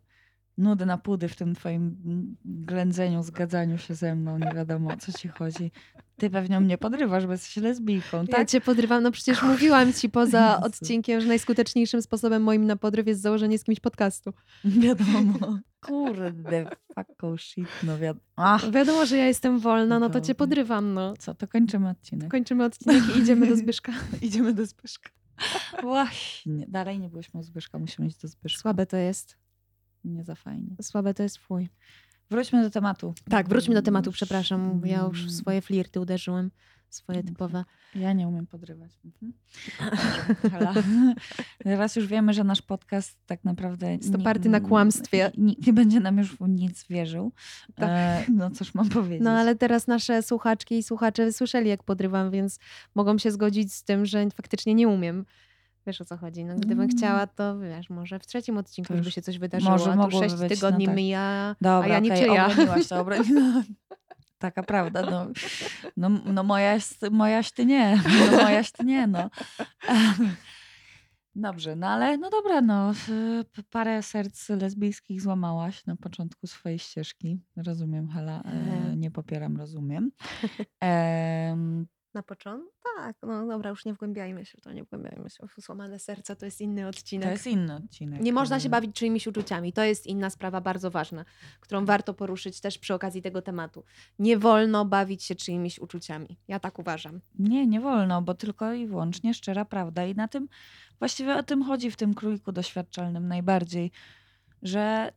[0.58, 1.96] nudy na pudy w tym twoim
[2.44, 5.72] ględzeniu, zgadzaniu się ze mną, nie wiadomo o co ci chodzi.
[6.16, 8.48] Ty pewnie mnie podrywasz, bo jesteś lesbijką, Ja tak?
[8.48, 13.20] cię podrywam, no przecież mówiłam ci poza odcinkiem, że najskuteczniejszym sposobem moim na podryw jest
[13.20, 14.32] założenie z kimś podcastu.
[14.64, 15.58] Wiadomo.
[15.86, 18.22] Kurde, fuck oh shit, no wiadomo.
[18.72, 21.14] Wiadomo, że ja jestem wolna, no to cię podrywam, no.
[21.18, 22.30] co, to kończymy odcinek.
[22.30, 23.92] Kończymy odcinek i idziemy do Zbyszka.
[24.22, 25.10] Idziemy do Zbyszka.
[25.82, 28.60] Właśnie, dalej nie byłyśmy u Zbyszka, musimy iść do Zbyszka.
[28.60, 29.41] Słabe to jest.
[30.04, 30.76] Nie za fajnie.
[30.82, 31.68] Słabe to jest fuj.
[32.30, 33.14] Wróćmy do tematu.
[33.30, 34.82] Tak, wróćmy do tematu, Już, przepraszam.
[34.84, 36.50] Ja już w mm, swoje flirty uderzyłem.
[36.90, 37.34] Swoje Mhm.
[37.34, 37.64] typowe.
[37.94, 38.92] Ja nie umiem podrywać.
[39.04, 39.32] Mhm.
[41.64, 45.30] Teraz już wiemy, że nasz podcast tak naprawdę Jest oparty na kłamstwie.
[45.38, 47.32] Nikt nie będzie nam już w nic wierzył.
[47.74, 47.88] Tak.
[47.88, 49.24] E, no cóż mam powiedzieć.
[49.24, 52.58] No ale teraz nasze słuchaczki i słuchacze słyszeli, jak podrywam, więc
[52.94, 55.24] mogą się zgodzić z tym, że faktycznie nie umiem.
[55.86, 56.44] Wiesz o co chodzi.
[56.44, 56.88] No, gdybym Mm.
[56.88, 59.70] chciała, to wiesz, może w trzecim odcinku już by się coś wydarzyło.
[59.72, 60.96] może a tu sześć być, no tygodni tak.
[60.96, 62.46] mija, Dobra, a ja niczyja.
[62.46, 63.66] obroniłaś to, obroniłaś.
[64.38, 65.26] Taka prawda, no,
[65.96, 69.30] no, no mojaś, mojaś ty nie, no mojaś ty nie, no.
[71.34, 72.92] Dobrze, no ale no dobra, no
[73.70, 77.40] parę serc lesbijskich złamałaś na początku swojej ścieżki.
[77.56, 80.10] Rozumiem, Hala, e, nie popieram, rozumiem.
[80.80, 82.70] Em, Na początku?
[82.96, 85.46] Tak, no dobra, już nie wgłębiajmy się to, nie wgłębiajmy się.
[85.48, 87.26] w Złamane serca to jest inny odcinek.
[87.26, 88.20] to jest inny odcinek.
[88.20, 89.72] Nie można się bawić czyimiś uczuciami.
[89.72, 91.24] To jest inna sprawa, bardzo ważna,
[91.60, 93.84] którą warto poruszyć też przy okazji tego tematu.
[94.18, 96.38] Nie wolno bawić się czyimiś uczuciami.
[96.48, 97.20] Ja tak uważam.
[97.38, 100.06] Nie, nie wolno, bo tylko i wyłącznie szczera prawda.
[100.06, 100.48] I na tym
[100.98, 103.90] właściwie o tym chodzi w tym króliku doświadczalnym najbardziej,
[104.62, 105.12] że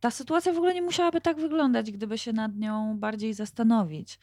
[0.00, 4.18] ta sytuacja w ogóle nie musiałaby tak wyglądać, gdyby się nad nią bardziej zastanowić.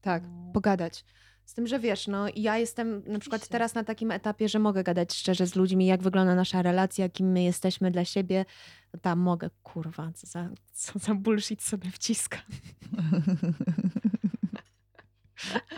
[0.00, 0.22] Tak,
[0.54, 1.04] pogadać.
[1.44, 4.84] Z tym, że wiesz, no ja jestem na przykład teraz na takim etapie, że mogę
[4.84, 8.44] gadać szczerze z ludźmi, jak wygląda nasza relacja, kim my jesteśmy dla siebie.
[9.02, 12.38] Tam mogę, kurwa, co za, co za bullshit sobie wciska.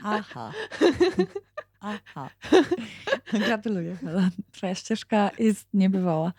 [0.02, 0.52] Aha.
[1.80, 2.30] Aha.
[3.46, 4.30] Gratuluję, Hela.
[4.52, 6.32] Twoja ścieżka jest niebywała.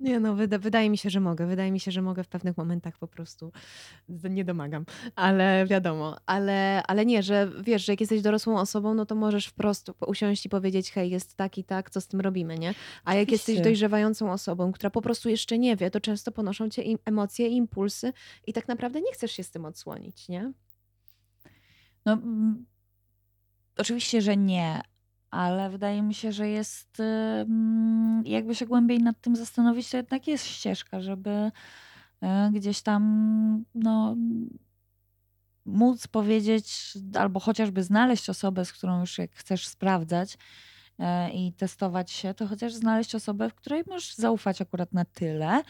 [0.00, 1.46] Nie no, wyda, wydaje mi się, że mogę.
[1.46, 3.52] Wydaje mi się, że mogę w pewnych momentach po prostu.
[4.08, 4.84] Nie domagam,
[5.16, 6.16] ale wiadomo.
[6.26, 10.46] Ale, ale nie, że wiesz, że jak jesteś dorosłą osobą, no to możesz wprost usiąść
[10.46, 12.74] i powiedzieć, hej, jest tak i tak, co z tym robimy, nie?
[13.04, 16.82] A jak jesteś dojrzewającą osobą, która po prostu jeszcze nie wie, to często ponoszą cię
[17.04, 18.12] emocje i impulsy
[18.46, 20.52] i tak naprawdę nie chcesz się z tym odsłonić, nie?
[22.06, 22.18] No,
[23.78, 24.80] oczywiście, że nie,
[25.30, 27.02] ale wydaje mi się, że jest,
[28.24, 31.50] jakby się głębiej nad tym zastanowić, to jednak jest ścieżka, żeby
[32.20, 34.16] e, gdzieś tam, no,
[35.64, 40.38] móc powiedzieć, albo chociażby znaleźć osobę, z którą już jak chcesz sprawdzać
[40.98, 45.62] e, i testować się, to chociaż znaleźć osobę, w której możesz zaufać akurat na tyle,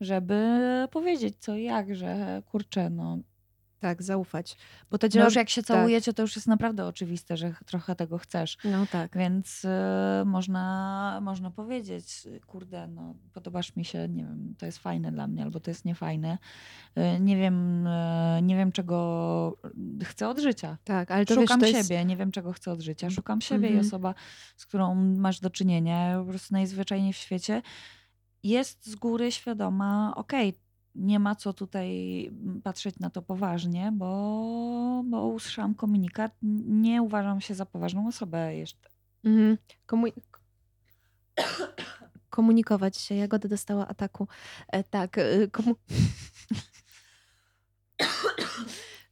[0.00, 3.18] żeby powiedzieć co i jak, że kurczę, no,
[3.80, 4.56] Tak, zaufać.
[4.90, 5.66] Bo to no już jak się tak.
[5.76, 8.56] całujecie, to już jest naprawdę oczywiste, że ch- trochę tego chcesz.
[8.64, 9.16] No tak.
[9.18, 9.68] Więc y,
[10.24, 15.42] można, można powiedzieć, kurde, no, podobasz mi się, nie wiem, to jest fajne dla mnie,
[15.42, 16.38] albo to jest niefajne.
[16.98, 19.56] Y, nie wiem, y, nie wiem, czego
[20.04, 20.78] chcę od życia.
[20.84, 21.88] Tak, ale to Szukam wiesz, to jest...
[21.88, 23.10] siebie, nie wiem, czego chcę od życia.
[23.10, 23.86] Szukam siebie i Mhm.
[23.86, 24.14] osoba,
[24.56, 27.62] z którą masz do czynienia, po prostu najzwyczajniej w świecie,
[28.42, 30.54] jest z góry świadoma, okej,
[30.94, 36.32] nie ma co tutaj mm, patrzeć na to poważnie, bo, bo usłyszałam komunikat,
[36.68, 38.88] nie uważam się za poważną osobę jeszcze.
[39.24, 39.58] Mhm.
[39.86, 40.06] Komu...
[42.30, 43.14] Komunikować się.
[43.14, 44.28] Jagoda dostała ataku.
[44.68, 45.74] E, tak, e, komu...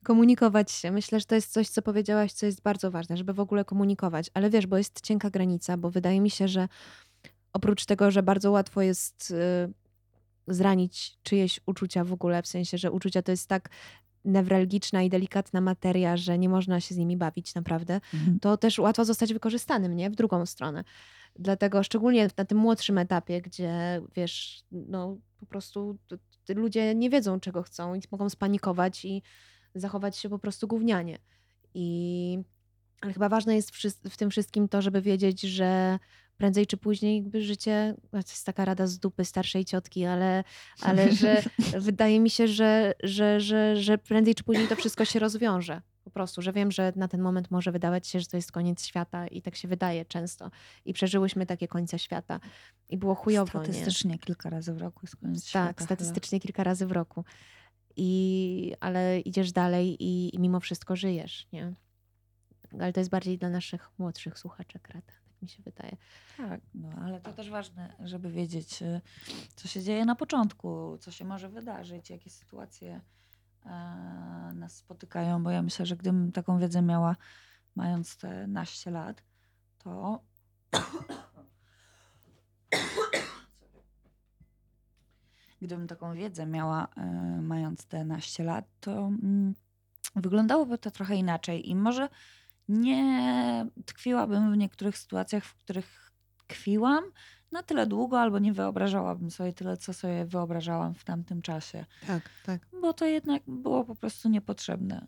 [0.03, 0.90] komunikować się.
[0.90, 4.31] Myślę, że to jest coś, co powiedziałaś, co jest bardzo ważne, żeby w ogóle komunikować.
[4.35, 6.68] Ale wiesz, bo jest cienka granica, bo wydaje mi się, że
[7.53, 9.73] oprócz tego, że bardzo łatwo jest y,
[10.48, 13.70] zranić czyjeś uczucia w ogóle, w sensie, że uczucia to jest tak
[14.24, 18.00] newralgiczna i delikatna materia, że nie można się z nimi bawić naprawdę,
[18.40, 20.11] to też łatwo zostać wykorzystanym, nie?
[20.11, 20.85] W drugą stronę.
[21.38, 25.98] Dlatego szczególnie na tym młodszym etapie, gdzie wiesz, no po prostu
[26.48, 29.22] ludzie nie wiedzą, czego chcą i mogą spanikować i
[29.74, 31.18] zachować się po prostu gównianie.
[31.74, 32.38] I
[33.00, 33.70] ale chyba ważne jest
[34.11, 35.98] w tym wszystkim to, żeby wiedzieć, że
[36.37, 40.45] prędzej czy później jakby życie, to jest taka rada z dupy starszej ciotki, ale,
[40.83, 41.42] ale że
[41.79, 45.83] wydaje mi się, że, że, że, że prędzej czy później to wszystko się rozwiąże.
[46.05, 48.85] Po prostu, że wiem, że na ten moment może wydawać się, że to jest koniec
[48.85, 50.51] świata i tak się wydaje często.
[50.85, 52.40] I przeżyłyśmy takie końce świata.
[52.88, 53.64] I było chujowo, nie?
[53.64, 55.66] Statystycznie kilka razy w roku jest koniec świata.
[55.66, 55.87] Tak, chyba.
[55.87, 57.25] statystycznie kilka razy w roku.
[57.97, 61.73] I, ale idziesz dalej i, i mimo wszystko żyjesz, nie?
[62.81, 65.96] Ale to jest bardziej dla naszych młodszych słuchaczek rada, tak mi się wydaje.
[66.37, 69.00] Tak, no, ale to też ważne, żeby wiedzieć, y,
[69.55, 73.00] co się dzieje na początku, co się może wydarzyć, jakie sytuacje
[73.66, 73.70] e,
[74.55, 77.16] nas spotykają, bo ja myślę, że gdybym taką wiedzę miała,
[77.74, 79.22] mając te naście lat,
[79.78, 80.22] to
[85.62, 87.02] gdybym taką wiedzę miała, e,
[87.42, 89.55] mając te naście lat, to mm,
[90.16, 92.09] wyglądałoby to trochę inaczej i może
[92.68, 97.05] nie tkwiłabym w niektórych sytuacjach, w których tkwiłam
[97.53, 102.31] na tyle długo, albo nie wyobrażałabym sobie tyle, co sobie wyobrażałam w tamtym czasie, Tak,
[102.46, 102.61] tak.
[102.81, 105.07] bo to jednak było po prostu niepotrzebne.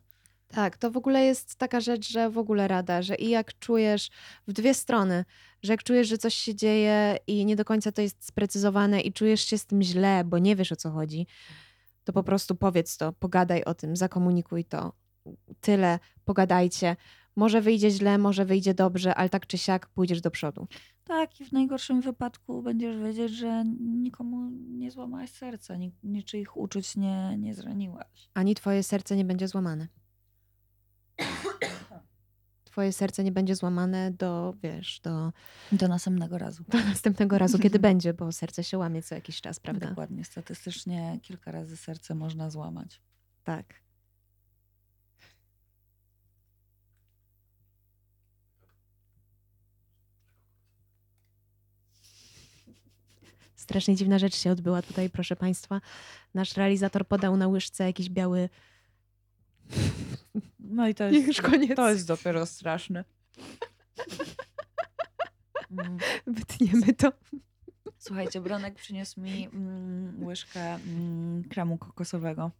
[0.49, 4.11] Tak, to w ogóle jest taka rzecz, że w ogóle rada, że i jak czujesz
[4.47, 5.25] w dwie strony,
[5.62, 9.12] że jak czujesz, że coś się dzieje i nie do końca to jest sprecyzowane i
[9.12, 11.27] czujesz się z tym źle, bo nie wiesz o co chodzi,
[12.05, 14.93] to po prostu powiedz to, pogadaj o tym, zakomunikuj to.
[15.61, 16.97] Tyle, pogadajcie.
[17.37, 20.66] Może wyjdzie źle, może wyjdzie dobrze, ale tak czy siak pójdziesz do przodu.
[21.05, 26.97] Tak, i w najgorszym wypadku będziesz wiedzieć, że nikomu nie złamałaś serca, ni- niczyich uczuć
[26.97, 28.31] nie, nie zraniłaś.
[28.35, 29.88] Ani twoje serce nie będzie złamane.
[32.64, 35.33] Twoje serce nie będzie złamane do, wiesz, do,
[35.73, 36.64] Do następnego razu.
[36.68, 39.88] do następnego razu, kiedy będzie, bo serce się łamie co jakiś czas, prawda?
[39.88, 43.01] Dokładnie, statystycznie kilka razy serce można złamać.
[43.44, 43.84] Tak.
[53.64, 55.81] Strasznie dziwna rzecz się odbyła tutaj, proszę Państwa.
[56.35, 58.48] Nasz realizator podał na łyżce jakiś biały.
[60.59, 61.77] No i to jest- Już koniec.
[61.77, 63.05] to jest dopiero straszne.
[65.70, 65.98] Mm.
[66.27, 67.12] Wytniemy to.
[67.98, 72.50] Słuchajcie, Bronek przyniósł mi mm, łyżkę mm, kremu kokosowego,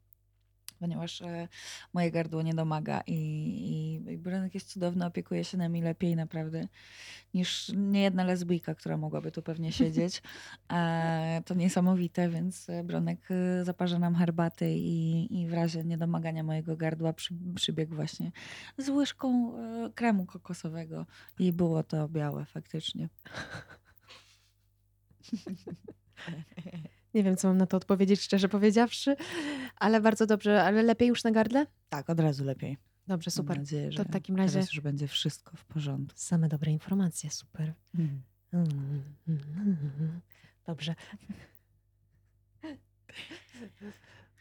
[0.85, 1.49] ponieważ e,
[1.93, 6.69] moje gardło nie domaga i, i, i Bronek jest cudowny, opiekuje się nami lepiej naprawdę
[7.35, 10.23] niż niejedna lesbijka, która mogłaby tu pewnie siedzieć.
[10.73, 13.29] E, to niesamowite, więc e, Bronek
[13.63, 18.33] zaparza nam herbaty i, i w razie niedomagania mojego gardła przy, przybiegł właśnie
[18.79, 19.53] z łyżką
[19.95, 21.07] kremu kokosowego
[21.39, 23.09] i było to białe faktycznie.
[27.15, 29.17] Nie wiem, co mam na to odpowiedzieć, szczerze powiedziawszy,
[29.77, 30.65] ale bardzo dobrze.
[30.65, 31.67] Ale lepiej już na gardle?
[31.89, 32.77] Tak, od razu lepiej.
[33.07, 33.57] Dobrze, super.
[33.57, 36.19] Mam nadzieję, że To w takim razie teraz już będzie wszystko w porządku.
[36.19, 37.73] same dobre informacje, super.
[40.67, 40.95] Dobrze.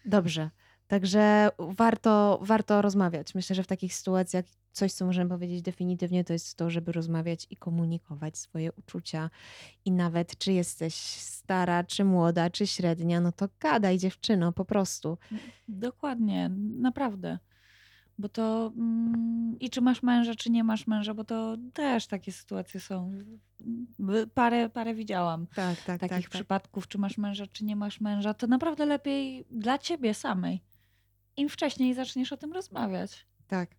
[0.06, 0.50] Dobrze.
[0.94, 3.36] Także warto, warto rozmawiać.
[3.36, 7.48] Myślę, że w takich sytuacjach coś, co możemy powiedzieć definitywnie, to jest to, żeby rozmawiać
[7.50, 9.30] i komunikować swoje uczucia.
[9.86, 15.18] I nawet czy jesteś stara, czy młoda, czy średnia, no to gadaj dziewczyno, po prostu.
[15.68, 17.40] Dokładnie, naprawdę.
[18.18, 22.32] Bo to mm, i czy masz męża, czy nie masz męża, bo to też takie
[22.32, 23.12] sytuacje są.
[24.34, 28.34] Parę, parę widziałam Tak, tak, takich przypadków, czy masz męża, czy nie masz męża.
[28.34, 30.73] To naprawdę lepiej dla ciebie samej.
[31.38, 33.26] Im wcześniej zaczniesz o tym rozmawiać.
[33.48, 33.70] Tak,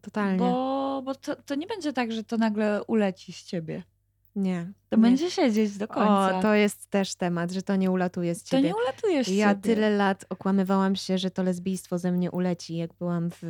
[0.00, 0.38] totalnie.
[0.38, 3.82] Bo, bo to, to nie będzie tak, że to nagle uleci z ciebie.
[4.42, 4.72] Nie.
[4.88, 5.02] To nie.
[5.02, 6.38] będzie siedzieć do końca.
[6.38, 8.68] O, to jest też temat, że to nie ulatuje z To ciebie.
[8.68, 12.94] nie ulatujesz z Ja tyle lat okłamywałam się, że to lesbijstwo ze mnie uleci, jak
[12.94, 13.42] byłam w,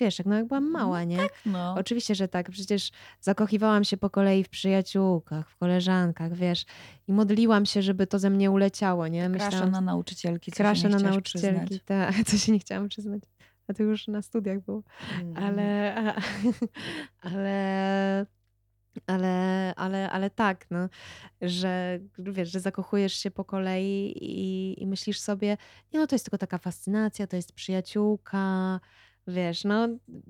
[0.00, 1.18] wiesz, jak, no jak byłam mała, nie?
[1.46, 1.74] No.
[1.78, 2.50] Oczywiście, że tak.
[2.50, 6.64] Przecież zakochiwałam się po kolei w przyjaciółkach, w koleżankach, wiesz,
[7.08, 9.30] i modliłam się, żeby to ze mnie uleciało, nie?
[9.30, 13.22] Krasza na nauczycielki, co krasze na nauczycielki, tak, co się nie chciałam przyznać.
[13.68, 14.82] A to już na studiach było.
[15.20, 15.44] Mhm.
[15.44, 16.20] Ale, a,
[17.28, 18.26] ale,
[19.06, 20.88] ale, ale, ale tak, no,
[21.42, 25.56] że wiesz, że zakochujesz się po kolei i, i myślisz sobie,
[25.92, 28.80] nie no, to jest tylko taka fascynacja, to jest przyjaciółka,
[29.26, 29.88] wiesz, no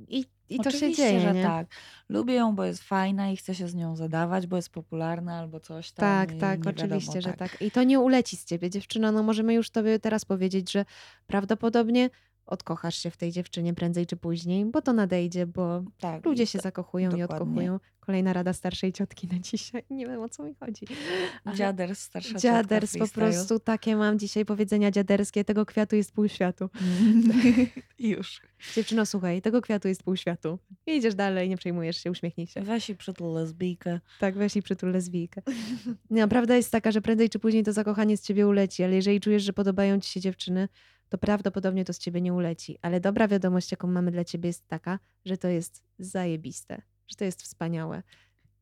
[0.09, 1.43] i, i to się Oczywiście, dzieje, że nie?
[1.43, 1.67] tak.
[2.09, 5.61] Lubię ją, bo jest fajna i chcę się z nią zadawać, bo jest popularna albo
[5.61, 6.03] coś tam.
[6.03, 7.63] Tak, tak, nie wiadomo, oczywiście, że tak.
[7.63, 9.13] I to nie uleci z ciebie, dziewczyno.
[9.13, 10.85] No możemy już tobie teraz powiedzieć, że
[11.27, 12.11] prawdopodobnie
[12.47, 16.47] odkochasz się w tej dziewczynie prędzej czy później, bo to nadejdzie, bo Tak, ludzie i
[16.47, 17.45] się to- zakochują i dokładnie.
[17.45, 17.81] odkochują.
[18.01, 19.83] Kolejna rada starszej ciotki na dzisiaj.
[19.91, 20.87] Nie wiem o co mi chodzi.
[21.45, 25.45] Ale- Dziaders, starsza ciotka Dziaders, po prostu takie mam dzisiaj powiedzenia dziaderskie.
[25.45, 26.71] Tego kwiatu jest pół światu.
[27.99, 28.41] Już.
[28.75, 30.59] Dziewczyno, słuchaj, tego kwiatu jest pół światu.
[30.87, 32.61] I idziesz dalej, nie przejmujesz się, uśmiechnij się.
[32.63, 34.01] Weź i przytul lesbijkę.
[34.21, 35.43] Tak, weź i przytul lesbijkę.
[36.11, 39.21] Nie, prawda jest taka, że prędzej czy później to zakochanie z ciebie uleci, ale jeżeli
[39.21, 40.69] czujesz, że podobają ci się dziewczyny,
[41.09, 42.79] to prawdopodobnie to z ciebie nie uleci.
[42.83, 47.25] Ale dobra wiadomość, jaką mamy dla ciebie jest taka, że to jest zajebiste, że to
[47.25, 48.03] jest wspaniałe.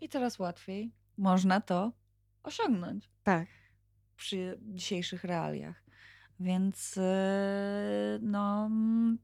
[0.01, 1.93] I coraz łatwiej można to
[2.43, 3.49] osiągnąć Tak.
[4.17, 5.83] przy dzisiejszych realiach.
[6.41, 7.03] Więc yy,
[8.23, 9.19] no, mm,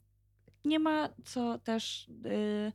[0.64, 2.72] nie ma co też yy,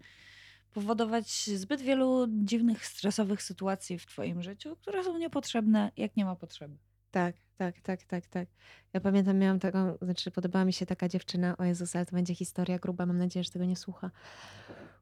[0.74, 6.36] powodować zbyt wielu dziwnych, stresowych sytuacji w Twoim życiu, które są niepotrzebne, jak nie ma
[6.36, 6.78] potrzeby.
[7.12, 8.48] Tak, tak, tak, tak, tak.
[8.94, 12.36] Ja pamiętam, miałam taką, znaczy podobała mi się taka dziewczyna, o Jezus, ale to będzie
[12.36, 14.12] historia gruba, mam nadzieję, że tego nie słucha.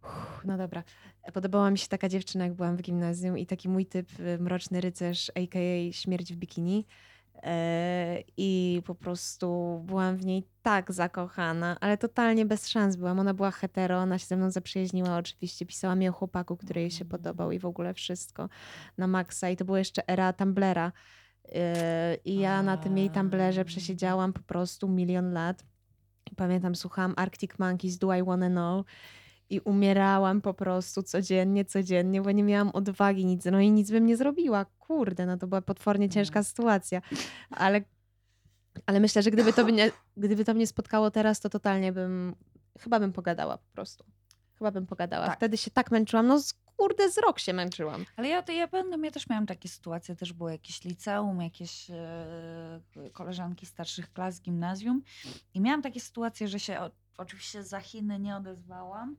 [0.03, 0.83] Uff, no dobra.
[1.33, 4.81] Podobała mi się taka dziewczyna, jak byłam w gimnazjum i taki mój typ, y, mroczny
[4.81, 5.93] rycerz, a.k.a.
[5.93, 6.85] śmierć w bikini.
[7.43, 13.19] E, I po prostu byłam w niej tak zakochana, ale totalnie bez szans byłam.
[13.19, 16.91] Ona była hetero, ona się ze mną zaprzyjaźniła oczywiście, pisała mi o chłopaku, który jej
[16.91, 18.49] się podobał i w ogóle wszystko
[18.97, 19.49] na maksa.
[19.49, 20.91] I to była jeszcze era Tumblera.
[21.45, 21.55] Yy,
[22.25, 25.65] I ja na tym jej Tumblerze przesiedziałam po prostu milion lat.
[26.35, 28.85] Pamiętam, słuchałam Arctic Monkeys, Do I Wanna Know?
[29.49, 34.05] I umierałam po prostu codziennie, codziennie, bo nie miałam odwagi nic, no i nic bym
[34.05, 34.65] nie zrobiła.
[34.79, 37.01] Kurde, no to była potwornie ciężka sytuacja.
[37.49, 37.81] Ale,
[38.85, 42.35] ale myślę, że gdyby to, mnie, gdyby to mnie spotkało teraz, to totalnie bym,
[42.79, 44.05] chyba bym pogadała po prostu.
[44.57, 45.25] Chyba bym pogadała.
[45.25, 45.37] Tak.
[45.37, 46.39] Wtedy się tak męczyłam, no
[46.81, 48.05] kurde, z rok się męczyłam.
[48.15, 52.79] Ale ja, ja pamiętam, ja też miałam takie sytuacje, też było jakieś liceum, jakieś e,
[53.13, 55.01] koleżanki starszych klas, gimnazjum
[55.53, 59.17] i miałam takie sytuacje, że się o, oczywiście za Chiny nie odezwałam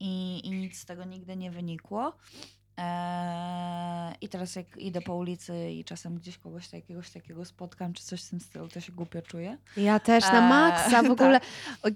[0.00, 2.16] i, i nic z tego nigdy nie wynikło.
[2.78, 8.04] Eee, I teraz jak idę po ulicy i czasem gdzieś kogoś jakiegoś takiego spotkam, czy
[8.04, 9.58] coś w tym stylu, to się głupio czuję.
[9.76, 11.10] Ja też na Eee, maksa w tak.
[11.10, 11.40] ogóle.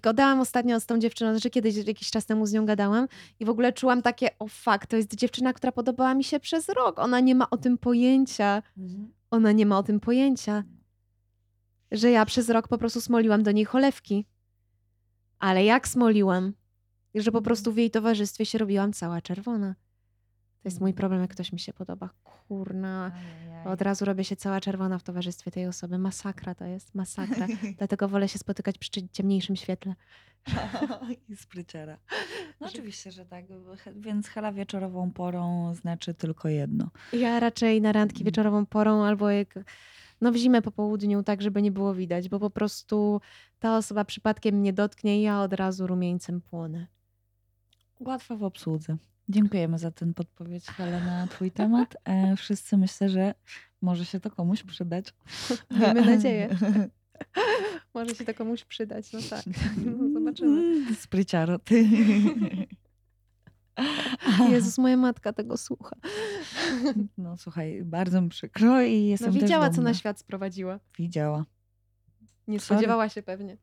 [0.03, 3.09] Gadałam ostatnio z tą dziewczyną, znaczy kiedyś jakiś czas temu z nią gadałam
[3.41, 6.69] i w ogóle czułam takie, o fuck, to jest dziewczyna, która podobała mi się przez
[6.69, 6.99] rok.
[6.99, 8.63] Ona nie ma o tym pojęcia.
[9.31, 10.65] Ona nie ma o tym pojęcia,
[11.93, 14.27] że ja przez rok po prostu smoliłam do niej cholewki.
[15.39, 16.53] Ale jak smoliłam,
[17.15, 19.75] że po prostu w jej towarzystwie się robiłam cała czerwona.
[20.63, 22.11] To jest mój problem, jak ktoś mi się podoba.
[22.49, 23.13] Kurna.
[23.65, 25.99] Od razu robię się cała czerwona w towarzystwie tej osoby.
[25.99, 27.47] Masakra to jest, masakra.
[27.79, 29.95] Dlatego wolę się spotykać przy ciemniejszym świetle.
[31.29, 31.99] I spryciara.
[32.61, 33.45] No oczywiście, że tak.
[33.97, 36.91] Więc hela wieczorową porą znaczy tylko jedno.
[37.13, 38.25] Ja raczej na randki Mm.
[38.25, 39.55] wieczorową porą albo jak,
[40.21, 43.21] no w zimę po południu, tak żeby nie było widać, bo po prostu
[43.59, 46.87] ta osoba przypadkiem mnie dotknie i ja od razu rumieńcem płonę.
[48.01, 48.97] Łatwo w obsłudze.
[49.29, 51.97] Dziękujemy za ten podpowiedź, Helena, na twój temat.
[52.05, 53.35] E, wszyscy myślę, że
[53.83, 55.15] może się to komuś przydać.
[55.71, 56.49] Miejmy nadzieję.
[57.95, 59.43] Może się to komuś przydać, no tak.
[59.85, 60.87] No, zobaczymy.
[60.97, 61.89] Spryciaro, ty.
[64.51, 65.97] Jezus, moja matka tego słucha.
[67.19, 70.81] No słuchaj, bardzo mi przykro i No jestem też widziała, co na świat sprowadziła.
[70.99, 71.45] Widziała.
[72.49, 73.57] Nie spodziewała się pewnie.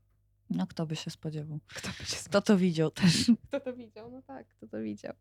[0.50, 1.60] No kto by się spodziewał?
[1.76, 3.32] Kto by się Kto to widział też?
[3.48, 4.12] Kto to widział?
[4.12, 5.14] No tak, kto to widział.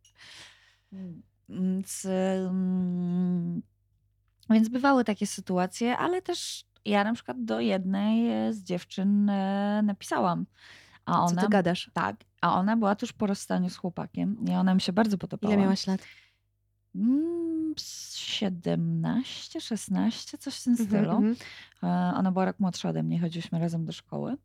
[1.49, 3.63] Więc, mm,
[4.51, 9.81] więc bywały takie sytuacje, ale też ja na przykład do jednej e, z dziewczyn e,
[9.85, 10.47] napisałam.
[11.05, 11.91] A Co ona, ty gadasz?
[11.93, 15.55] tak, a ona była tuż po rozstaniu z chłopakiem i ona mi się bardzo podobała.
[15.55, 16.01] Ile miałaś lat?
[16.95, 21.11] Mm, z 17, 16, coś w tym Mhm, stylu.
[21.11, 21.37] mhm.
[21.83, 24.37] E, Ona była rok młodsza ode mnie, chodziliśmy razem do szkoły.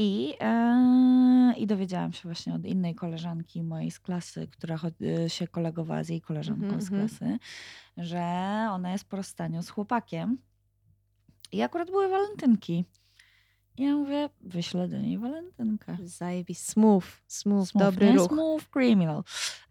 [0.00, 4.78] I, e, I dowiedziałam się właśnie od innej koleżanki mojej z klasy, która
[5.24, 7.08] e, się kolegowała z jej koleżanką Mhm, z mhm.
[7.08, 7.38] klasy,
[7.96, 8.22] że
[8.70, 10.38] ona jest po rozstaniu z chłopakiem.
[11.52, 12.84] I akurat były walentynki.
[13.76, 15.96] I ja mówię, wyślę do niej walentynkę.
[16.04, 16.66] Zajebis.
[16.66, 18.12] Smooth, smooth, Smooth, dobry nie?
[18.16, 18.28] ruch.
[18.28, 19.22] Smooth criminal.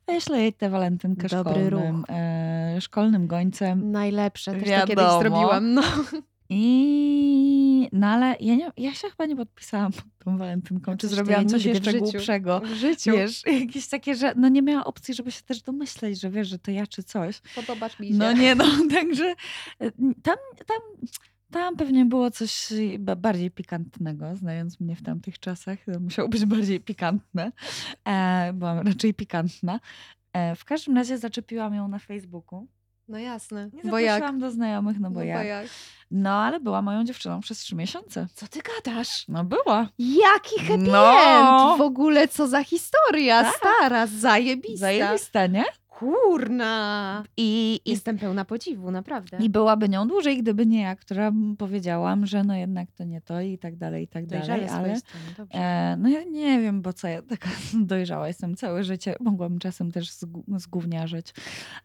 [0.08, 2.06] Wyślę jej tę walentynkę Dobry szkolnym, ruch.
[2.10, 3.92] e, szkolnym gońcem.
[3.92, 5.20] Najlepsze, też to kiedyś Wiadomo.
[5.20, 5.74] zrobiłam.
[5.74, 5.82] No.
[6.50, 11.50] I no ale ja, nie, ja się chyba nie podpisałam pod tą walentynką, czy zrobiłam
[11.50, 12.04] coś jeszcze życiu.
[12.04, 12.60] głupszego.
[12.60, 13.12] W życiu.
[13.12, 16.60] Wiesz, jakieś takie, że no nie miała opcji, żeby się też domyśleć, że wiesz, że
[16.60, 17.42] to ja czy coś.
[17.56, 18.14] Podobasz mi się.
[18.14, 19.36] No nie no, także
[19.80, 19.92] e,
[20.24, 20.78] tam, tam,
[21.52, 25.80] tam pewnie było coś ba- bardziej pikantnego, znając mnie w tamtych czasach.
[25.94, 27.52] To musiało być bardziej pikantne.
[28.08, 29.80] E, byłam raczej pikantna.
[30.34, 32.68] E, w każdym razie zaczepiłam ją na Facebooku.
[33.08, 33.70] No jasne.
[33.74, 34.38] Nie Bo jak?
[34.38, 35.68] do znajomych, no bo jak.
[36.12, 38.28] No ale była moją dziewczyną przez trzy miesiące.
[38.34, 39.26] Co ty gadasz?
[39.28, 39.88] No była.
[40.00, 41.20] Jaki happy No.
[41.20, 41.78] end!
[41.78, 43.56] W ogóle co za historia Tak.
[43.56, 44.80] stara, zajebista.
[44.80, 45.66] Zajebiste, nie?
[45.98, 47.24] Kurna.
[47.38, 49.38] I, i, Jestem pełna podziwu, naprawdę.
[49.40, 53.42] I byłaby nią dłużej, gdyby nie ja, która powiedziałam, że no jednak to nie to
[53.42, 54.48] i tak dalej, i tak dalej.
[54.48, 58.84] Dojrzale Ale strony, e, no ja nie wiem, bo co ja taka dojrzała jestem całe
[58.84, 59.16] życie.
[59.20, 60.12] Mogłam czasem też
[60.58, 61.34] zgówniarzeć.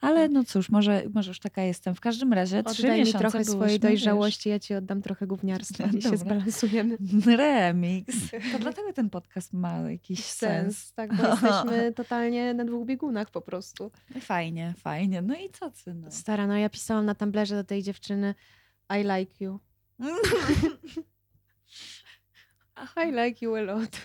[0.00, 1.94] Ale no cóż, może, może już taka jestem.
[1.94, 5.26] W każdym razie trzy Oddaj mi miesiące trochę swojej byłyśmy, dojrzałości, ja ci oddam trochę
[5.26, 6.96] gówniarstwa i się zbalansujemy.
[7.00, 8.30] Wiesz, remix.
[8.52, 10.76] To dlatego ten podcast ma jakiś sens.
[10.76, 13.90] Sens, tak, bo jesteśmy totalnie na dwóch biegunach po prostu.
[14.20, 15.22] Fajnie, fajnie.
[15.22, 16.10] No i co ty, no.
[16.10, 18.34] Stara, no ja pisałam na Tumblerze do tej dziewczyny
[19.00, 19.60] I like you.
[23.06, 24.00] I like you a lot.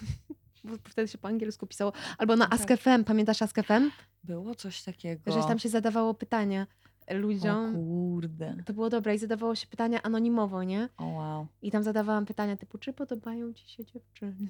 [0.64, 1.94] Bo wtedy się po angielsku pisało.
[2.18, 2.54] Albo na Tak.
[2.60, 3.92] Ask.fm, pamiętasz Ask.fm?
[4.24, 5.32] Było coś takiego.
[5.32, 6.68] Że tam się zadawało pytania
[7.08, 7.74] O ludziom.
[7.74, 8.56] kurde.
[8.66, 10.90] To było dobre i zadawało się pytania anonimowo, nie?
[10.98, 11.48] O wow.
[11.62, 14.50] I tam zadawałam pytania typu, czy podobają ci się dziewczyny?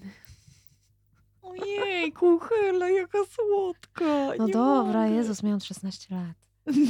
[1.47, 4.05] Ojej, kuchela, jaka słodka.
[4.37, 5.15] No nie dobra, mogę.
[5.15, 6.37] Jezus, miałam 16 lat.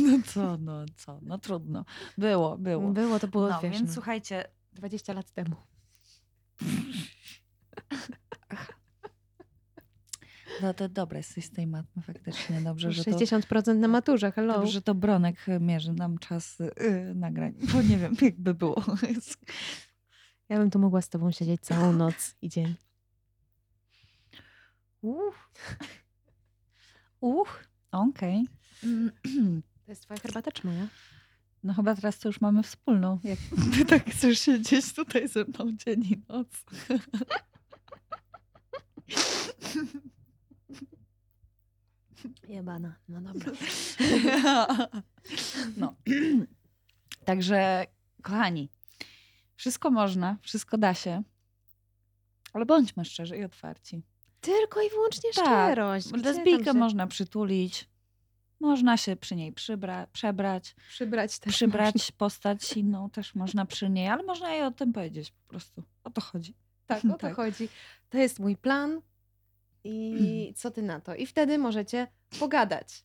[0.02, 1.86] No co, no co, no trudno.
[2.18, 2.92] Było, było.
[2.92, 5.56] Było, to było, No, wiesz, więc no, słuchajcie, 20 lat temu.
[10.62, 12.62] no to dobre jesteś z tej matmy faktycznie.
[12.62, 14.54] Dobrze, że to, 60% na maturze, hello.
[14.54, 18.84] dobrze, że to Bronek mierzy nam czas yy, nagrań, bo nie wiem, jakby było.
[20.50, 22.76] Ja bym tu mogła z tobą siedzieć całą noc i dzień.
[25.08, 25.50] Uch.
[27.22, 28.48] Uch, okej.
[29.86, 30.88] To jest twoja herbata czy moja?
[31.64, 33.20] No chyba teraz to już mamy wspólną.
[33.24, 33.40] Jak
[33.74, 36.48] ty tak chcesz siedzieć tutaj ze mną dzień i noc.
[42.48, 43.52] Jebana, no dobra.
[45.78, 45.96] No.
[47.26, 47.86] Także,
[48.22, 48.70] kochani,
[49.56, 51.24] wszystko można, wszystko da się,
[52.54, 54.04] ale bądźmy szczerzy i otwarci.
[54.48, 56.08] Tylko i wyłącznie Tak, szczerość.
[56.12, 57.90] Gdzie Lesbijkę się można przytulić,
[58.60, 64.08] można się przy niej przybra- przebrać, przybrać też przybrać postać inną też można przy niej,
[64.08, 65.84] ale można jej o tym powiedzieć po prostu.
[66.04, 66.54] O to chodzi.
[66.88, 67.36] Tak, o to Tak.
[67.36, 67.70] chodzi.
[68.10, 69.02] To jest mój plan
[69.84, 71.16] i co ty na to?
[71.16, 72.08] I wtedy możecie
[72.40, 73.04] pogadać.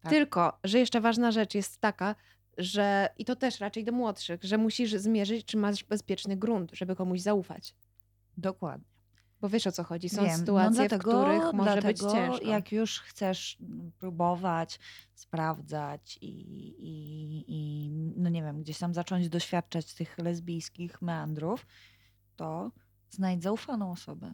[0.00, 0.12] Tak.
[0.12, 2.14] Tylko, że jeszcze ważna rzecz jest taka,
[2.58, 6.96] że i to też raczej do młodszych, że musisz zmierzyć, czy masz bezpieczny grunt, żeby
[6.96, 7.74] komuś zaufać.
[8.36, 8.89] Dokładnie.
[9.40, 10.08] Bo wiesz o co chodzi.
[10.08, 10.38] Są Wiem.
[10.38, 12.46] sytuacje, no dlatego, w których może być dlatego ciężko.
[12.46, 14.80] Jak już chcesz mm, próbować,
[15.14, 16.26] sprawdzać i,
[16.78, 21.66] i, i no nie wiem, gdzieś tam zacząć doświadczać tych lesbijskich meandrów,
[22.36, 22.70] to
[23.10, 24.32] znajdź zaufaną osobę.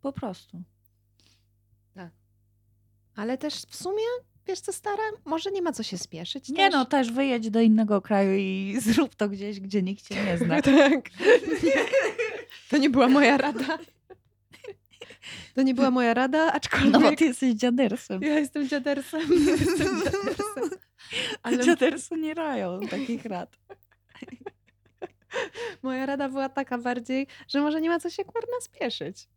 [0.00, 0.62] Po prostu.
[3.16, 4.04] Ale też w sumie,
[4.46, 6.48] wiesz co stara, może nie ma co się spieszyć.
[6.48, 6.72] Nie też.
[6.72, 10.62] no, też wyjedź do innego kraju i zrób to gdzieś, gdzie nikt cię nie zna.
[10.90, 11.10] tak.
[12.70, 13.78] To nie była moja rada.
[15.54, 18.22] To nie była moja rada, aczkolwiek No bo ty jesteś dziadersem.
[18.22, 19.20] ja jestem dziadersem.
[19.46, 20.70] Jestem dziadersem.
[21.42, 23.56] Ale Dziadersy nie rają takich rad.
[25.82, 29.28] moja rada była taka bardziej, że może nie ma co się kurna spieszyć.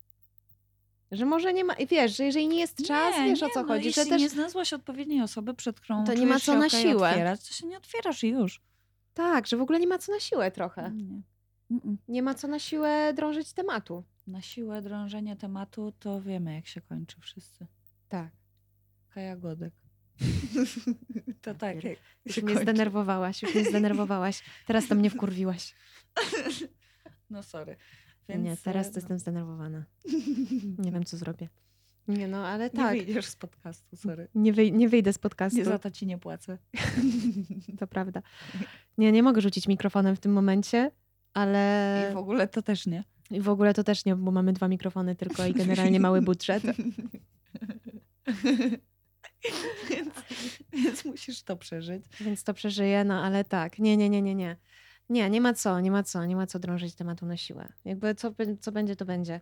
[1.11, 3.67] Że może nie ma, i wiesz, że jeżeli nie jest czas, wiesz o co no,
[3.67, 6.57] chodzi, że jeśli też nie znalazłaś odpowiedniej osoby, przed którą To nie ma co się
[6.59, 7.09] na siłę.
[7.09, 8.61] otwierać, to się nie otwierasz już.
[9.13, 10.91] tak, że w ogóle nie ma co na siłę trochę.
[10.91, 11.21] Nie.
[11.71, 11.95] Mm-mm.
[12.07, 14.03] Nie ma co na siłę drążyć tematu.
[14.27, 17.67] Na siłę drążenia tematu to wiemy, jak się kończy wszyscy.
[18.09, 18.31] Tak.
[19.09, 19.73] Kaja Godek.
[21.41, 21.83] to tak.
[21.83, 22.61] jak Już mnie kończy.
[22.63, 24.43] zdenerwowałaś, już mnie zdenerwowałaś.
[24.67, 25.75] Teraz to mnie wkurwiłaś.
[27.29, 27.75] No sorry.
[28.29, 29.85] nie, teraz e, to jestem zdenerwowana.
[30.85, 31.49] Nie wiem, co zrobię.
[32.07, 32.97] Nie no, ale Nie tak.
[32.97, 34.27] wyjdziesz z podcastu, sorry.
[34.35, 35.57] Nie, wyj- nie wyjdę z podcastu.
[35.57, 36.57] Nie za to ci nie płacę.
[37.79, 38.21] To prawda.
[38.97, 40.91] Nie, nie mogę rzucić mikrofonem w tym momencie,
[41.35, 43.03] ale I w ogóle to też nie.
[43.31, 46.63] i w ogóle to też nie, bo mamy dwa mikrofony tylko i generalnie mały budżet.
[49.89, 50.13] więc,
[50.73, 52.05] więc musisz to przeżyć.
[52.21, 53.79] Więc to przeżyję, no ale tak.
[53.79, 54.57] Nie, nie, nie, nie, nie.
[55.09, 57.73] Nie, nie ma co, nie ma co, nie ma co drążyć tematu na siłę.
[57.85, 59.41] Jakby co, co będzie, to będzie.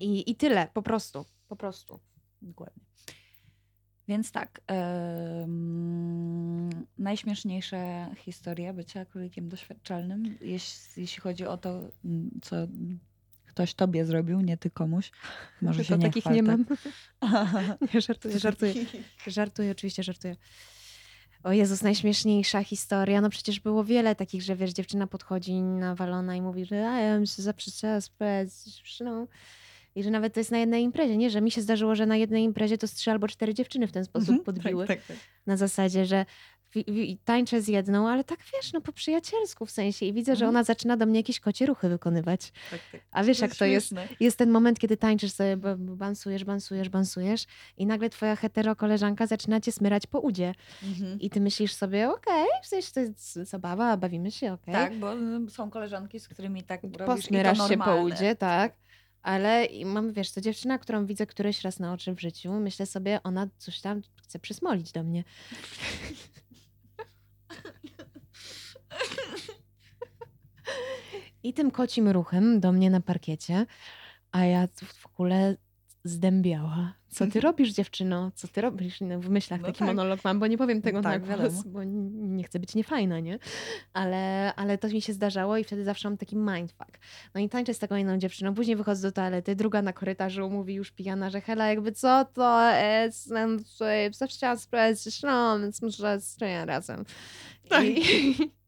[0.00, 1.24] I, I tyle, po prostu.
[1.48, 2.00] Po prostu.
[2.42, 2.82] Dokładnie.
[4.08, 4.60] Więc tak.
[4.66, 11.80] em, najśmieszniejsza historia bycia królikiem doświadczalnym, jeśli, jeśli chodzi o to,
[12.42, 12.56] co
[13.46, 15.10] ktoś tobie zrobił, nie ty komuś.
[15.62, 16.66] Może Tylko się nie takich chwal, nie mam.
[17.94, 18.74] Nie, żartuję, żartuję.
[19.26, 20.36] Żartuję, oczywiście żartuję.
[21.44, 23.20] O Jezus, najśmieszniejsza historia.
[23.20, 27.26] No przecież było wiele takich, że wiesz, dziewczyna podchodzi nawalona i mówi, że ja bym
[27.26, 27.98] się zaprzeczała
[28.66, 29.26] dziewczyną.
[29.94, 31.30] I że nawet to jest na jednej imprezie, nie?
[31.30, 33.92] Że mi się zdarzyło, że na jednej imprezie to z trzy albo cztery dziewczyny w
[33.92, 34.86] ten sposób Mhm, podbiły.
[34.86, 35.16] Tak, tak, tak.
[35.46, 36.26] Na zasadzie, że
[37.24, 40.06] tańczę z jedną, ale tak wiesz, no po przyjacielsku w sensie.
[40.06, 40.48] I widzę, że Mhm.
[40.48, 42.52] ona zaczyna do mnie jakieś kocie ruchy wykonywać.
[42.70, 43.00] tak, tak.
[43.10, 43.88] A wiesz, jak to jest?
[43.88, 44.08] śmieszne.
[44.20, 47.44] jest ten moment, kiedy tańczysz sobie, bansujesz, bansujesz, bansujesz
[47.76, 50.54] i nagle twoja hetero koleżanka zaczyna cię smyrać po udzie.
[50.82, 51.20] Mhm.
[51.20, 54.74] I ty myślisz sobie, okej, w sensie to jest zabawa, bawimy się, okej.
[54.74, 58.02] Tak, bo mm, są koleżanki, z którymi tak robisz i to Posmyrasz się po normalne.
[58.02, 58.72] udzie, tak.
[59.24, 62.86] Ale i mam, wiesz, to dziewczyna, którą widzę któryś raz na oczy w życiu, myślę
[62.86, 65.24] sobie, ona coś tam chce przysmolić do mnie.
[71.42, 73.66] I tym kocim ruchem do mnie na parkiecie,
[74.32, 75.56] a ja w ogóle
[76.04, 76.92] zdębiała.
[77.08, 78.30] Co ty robisz, dziewczyno?
[78.34, 79.00] Co ty robisz?
[79.00, 79.88] No, w myślach No taki tak.
[79.88, 83.38] monolog mam, bo nie powiem tego Tak, na głos, bo nie chcę być niefajna, nie?
[83.92, 86.98] Ale, ale to mi się zdarzało i wtedy zawsze mam taki mindfuck.
[87.34, 90.74] No i tańczę z taką inną dziewczyną, później wychodzę do toalety, druga na korytarzu mówi
[90.74, 93.32] już pijana, że hela, jakby co to jest,
[94.10, 97.04] zawsze chciałam sprawdzić, no, więc może stoję razem.
[97.68, 97.84] Tak.
[97.84, 98.34] I,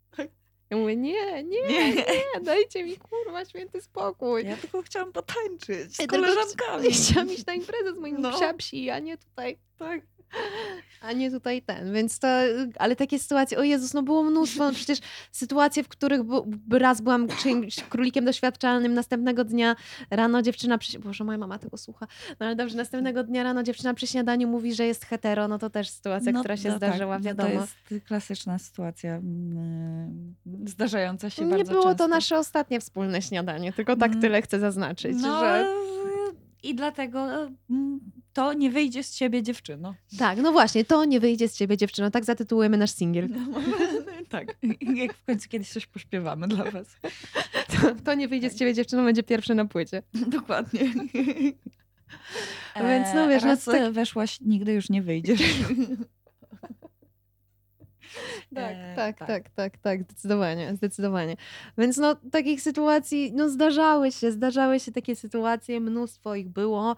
[0.70, 1.94] ja mówię, nie, nie, Nie.
[1.94, 2.04] nie,
[2.42, 4.44] dajcie mi kurwa święty spokój.
[4.44, 6.90] Ja tylko chciałam potańczyć z Ja koleżankami.
[6.92, 8.30] Chciałam iść na imprezę z moimi No.
[8.40, 8.54] no.
[8.54, 10.00] psi, a nie tutaj, tak.
[11.00, 12.28] A nie tutaj ten, więc to,
[12.78, 14.98] ale takie sytuacje, o Jezus, no było mnóstwo, no przecież
[15.32, 19.76] sytuacje, w których bu, raz byłam czyimś królikiem doświadczalnym, następnego dnia
[20.10, 22.06] rano dziewczyna, przy, Boże, moja mama tego słucha,
[22.40, 25.70] no ale dobrze, następnego dnia rano dziewczyna przy śniadaniu mówi, że jest hetero, no to
[25.70, 27.66] też sytuacja, która się no zdarzyła, tak, no wiadomo.
[27.88, 31.98] To jest klasyczna sytuacja mm, zdarzająca się nie bardzo było często.
[32.04, 34.20] to nasze ostatnie wspólne śniadanie, tylko tak Mm.
[34.20, 35.66] tyle chcę zaznaczyć, no, że...
[36.66, 38.00] I dlatego mm,
[38.32, 39.94] to nie wyjdzie z ciebie dziewczyno.
[40.18, 43.28] Tak, no właśnie, to nie wyjdzie z ciebie dziewczyno, tak zatytułujemy nasz singiel.
[44.28, 44.56] tak.
[44.94, 46.96] Jak w końcu kiedyś coś pośpiewamy dla was.
[47.68, 50.02] To, to nie wyjdzie z ciebie dziewczyną, będzie pierwsze na płycie.
[50.14, 50.80] Dokładnie.
[52.88, 55.40] Więc no wiesz, no raz to tak- weszłaś, nigdy już nie wyjdziesz.
[58.54, 59.28] Tak, E, tak, tak.
[59.28, 61.36] tak, tak, tak, zdecydowanie, zdecydowanie.
[61.78, 66.96] Więc no takich sytuacji, no zdarzały się, zdarzały się takie sytuacje, mnóstwo ich było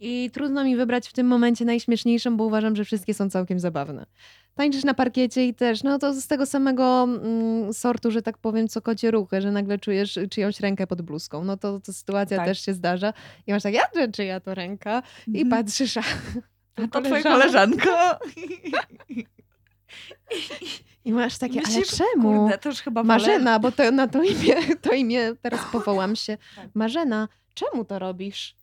[0.00, 4.06] i trudno mi wybrać w tym momencie najśmieszniejszą, bo uważam, że wszystkie są całkiem zabawne.
[4.54, 8.68] Tańczysz na parkiecie i też, no to z tego samego mm, sortu, że tak powiem,
[8.68, 11.44] co kocie ruchy, że nagle czujesz czyjąś rękę pod bluzką.
[11.44, 12.46] No to, to sytuacja Tak.
[12.46, 13.12] też się zdarza
[13.46, 15.02] i masz tak, ja czy czyja to ręka?
[15.26, 15.48] I Mhm.
[15.64, 16.00] patrzysz, a
[16.76, 18.18] A to twoja koleżanka.
[21.04, 22.38] I masz takie, ale Myślisz, czemu?
[22.40, 26.38] Kurde, to już chyba Marzena, bo to na to imię, to imię teraz powołam się.
[26.56, 26.68] Tak.
[26.74, 28.56] Marzena, czemu to robisz?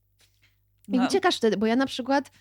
[0.87, 1.05] I No.
[1.05, 2.31] uciekasz wtedy, bo ja na przykład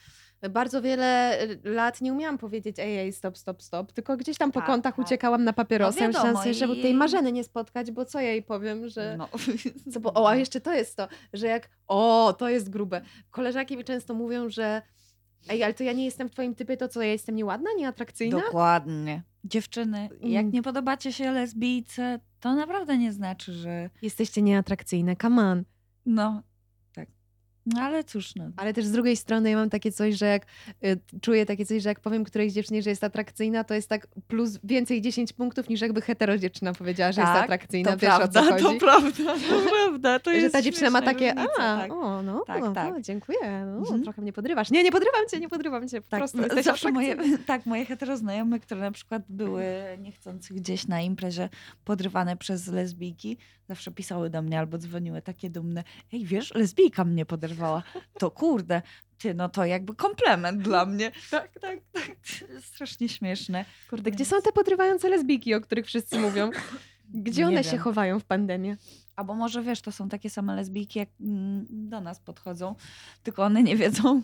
[0.51, 4.61] bardzo wiele lat nie umiałam powiedzieć ej, ej, stop, stop, stop, tylko gdzieś tam po
[4.61, 5.07] Tak, kątach tak.
[5.07, 6.01] uciekałam na papierosy.
[6.01, 9.17] No Myślałam sobie, żeby tej Marzeny nie spotkać, bo co ja jej powiem, że...
[9.17, 9.29] No.
[9.93, 13.01] Co, bo, o, a jeszcze to jest to, że jak, o, to jest grube.
[13.31, 14.83] Koleżanki mi często mówią, że
[15.49, 18.41] ej, ale to ja nie jestem w twoim typie, to co, ja jestem nieładna, nieatrakcyjna?
[18.41, 19.23] Dokładnie.
[19.45, 20.53] Dziewczyny, jak Mm.
[20.53, 25.65] nie podobacie się lesbijce, to naprawdę nie znaczy, że Jesteście nieatrakcyjne, come on.
[26.07, 26.43] no.
[27.75, 28.45] No ale cóż, no.
[28.57, 30.47] Ale też z drugiej strony ja mam takie coś, że jak
[30.85, 34.07] y, czuję takie coś, że jak powiem którejś dziewczynie, że jest atrakcyjna, to jest tak
[34.29, 37.91] plus więcej 10 punktów niż jakby hetero dziewczyna powiedziała, że jest Tak, atrakcyjna.
[37.93, 40.19] To Wiesz prawda, to prawda, to prawda.
[40.19, 41.93] To że jest ta dziewczyna ma takie, różnica, a, tak.
[41.93, 42.95] o, no, Tak, no tak.
[42.95, 44.03] O, dziękuję, no, Mhm.
[44.03, 44.71] trochę mnie podrywasz.
[44.71, 47.17] Nie, nie podrywam cię, nie podrywam cię, po Tak, prostu no, zawsze moje,
[47.47, 49.65] tak, moje heteroznajome, które na przykład były
[49.99, 51.49] niechcący gdzieś na imprezie
[51.85, 53.39] podrywane przez lesbijki,
[53.69, 55.85] zawsze pisały do mnie albo dzwoniły takie dumne.
[56.13, 57.83] Ej, wiesz, lesbijka mnie poderwała.
[58.19, 58.83] To kurde,
[59.19, 61.13] ty, no to jakby komplement dla mnie.
[61.31, 62.17] Tak, tak, tak.
[62.63, 63.65] Strasznie śmieszne.
[63.91, 66.51] Kurde, gdzie są te podrywające lesbijki, o których wszyscy mówią?
[67.15, 68.77] Gdzie one się chowają w pandemii?
[69.17, 72.75] Albo może wiesz, to są takie same lesbijki, jak mm, do nas podchodzą,
[73.23, 74.23] tylko one nie wiedzą,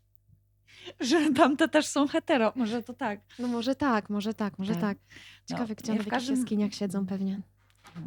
[1.00, 2.52] że tamte też są hetero.
[2.56, 3.20] Może to tak.
[3.38, 4.80] No może tak, może tak, może Tak.
[4.80, 4.98] tak.
[5.08, 7.40] No, Ciekawe, gdzie nie, one w w każdym- jaskiniach siedzą pewnie.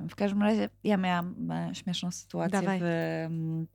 [0.09, 2.79] W każdym razie ja miałam e, śmieszną sytuację Dawaj.
[2.79, 3.67] w, mm,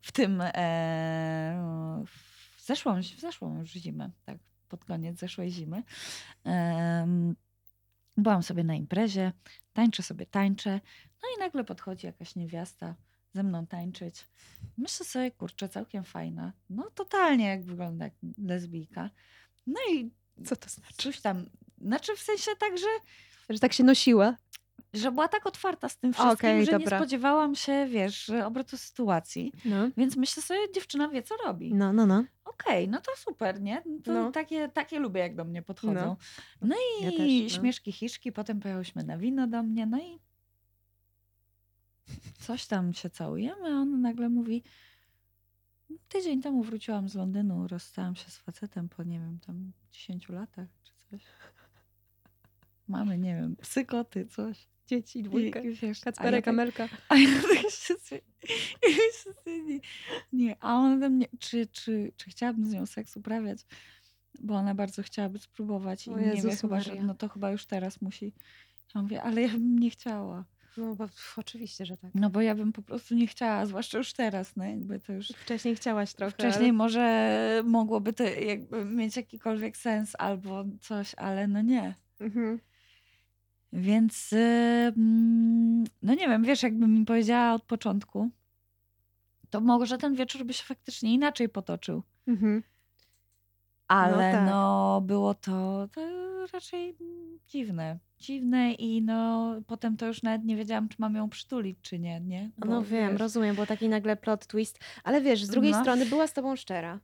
[0.00, 4.38] w tym e, w zeszłą, w zeszłą już zimę, tak,
[4.68, 5.82] pod koniec zeszłej zimy.
[8.16, 9.32] Byłam sobie na imprezie,
[9.72, 10.80] tańczę sobie, tańczę,
[11.22, 12.94] no i nagle podchodzi jakaś niewiasta
[13.34, 14.28] ze mną tańczyć.
[14.78, 16.52] Myślę sobie, kurczę, całkiem fajna.
[16.70, 19.10] No totalnie jak wygląda jak lesbijka.
[19.66, 20.10] No i
[20.44, 20.94] Co to znaczy?
[20.96, 21.46] coś tam,
[21.80, 22.86] znaczy w sensie tak, że
[23.50, 24.36] Że tak się nosiła?
[24.94, 26.90] Że była tak otwarta z tym wszystkim, Okej, że dobra.
[26.90, 29.52] nie spodziewałam się, wiesz, obrotu sytuacji.
[29.64, 31.74] No, Więc myślę sobie, dziewczyna wie, co robi.
[31.74, 32.06] no, no.
[32.06, 32.24] no.
[32.44, 33.82] Okej, no to super, nie?
[34.04, 34.32] To No.
[34.32, 36.16] takie, takie lubię, jak do mnie podchodzą.
[36.62, 37.48] No, i Ja też, no.
[37.60, 40.18] śmieszki, hiszki, potem pojechałyśmy na wino do mnie, no i
[42.38, 44.62] coś tam się całujemy, a on nagle mówi,
[46.08, 50.68] tydzień temu wróciłam z Londynu, rozstałam się z facetem po, nie wiem, tam 10 latach
[50.82, 51.22] czy coś.
[52.88, 54.68] Mamy, nie wiem, psy, koty, coś.
[54.86, 55.64] Dzieci, dwójkę.
[55.64, 56.88] I, wiesz, a ja tak- Amelka.
[57.08, 57.70] a ja tak
[59.12, 59.80] sobie nie,
[60.32, 63.58] nie, a on we mnie, czy, czy, czy chciałabym z nią seks uprawiać,
[64.40, 67.66] bo ona bardzo chciałaby spróbować i O nie wie chyba, że no to chyba już
[67.66, 68.32] teraz musi.
[68.94, 70.44] Ja mówię, ale ja bym nie chciała.
[70.76, 72.10] No bo oczywiście, że tak.
[72.14, 75.28] No bo ja bym po prostu nie chciała, zwłaszcza już teraz, no jakby to już
[75.28, 76.32] Wcześniej chciałaś trochę.
[76.32, 81.82] wcześniej może mogłoby to jakby mieć jakikolwiek sens albo coś, ale no nie.
[81.82, 81.94] Ale...
[82.20, 82.60] Mhm.
[83.74, 84.36] Więc y,
[84.96, 88.30] mm, no nie wiem, wiesz, jakbym mi powiedziała od początku,
[89.50, 92.02] to może ten wieczór by się faktycznie inaczej potoczył.
[92.26, 92.62] Mhm.
[93.88, 94.46] Ale tak.
[94.50, 96.00] no, było to, to
[96.52, 96.96] raczej
[97.46, 97.98] dziwne.
[98.18, 102.20] Dziwne i no potem to już nawet nie wiedziałam, czy mam ją przytulić, czy nie,
[102.20, 102.50] nie?
[102.58, 104.78] No Bo, wiem, wiesz, rozumiem, bo taki nagle plot twist.
[105.04, 105.80] Ale wiesz, z drugiej No.
[105.80, 107.00] strony była z tobą szczera.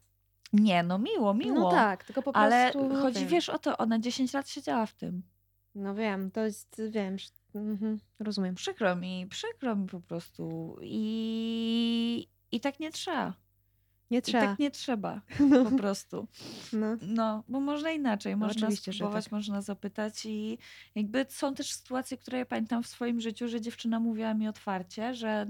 [0.53, 1.61] Nie, no miło, miło.
[1.61, 2.89] No tak, tylko po Ale prostu...
[2.95, 3.29] no chodzi, wiem.
[3.29, 5.23] wiesz, o to, ona 10 lat siedziała w tym.
[5.75, 7.17] No wiem, to jest, wiem,
[7.55, 8.55] mhm, rozumiem.
[8.55, 10.77] Przykro mi, przykro mi po prostu.
[10.83, 13.35] I, i tak nie trzeba.
[14.11, 14.47] Nie I trzeba.
[14.47, 16.29] tak nie trzeba, No, po prostu.
[16.73, 16.97] no.
[17.03, 19.33] No, bo można inaczej, No można oczywiście, spróbować, tak.
[19.33, 20.59] można zapytać i
[20.95, 25.15] jakby są też sytuacje, które ja pamiętam w swoim życiu, że dziewczyna mówiła mi otwarcie,
[25.15, 25.47] że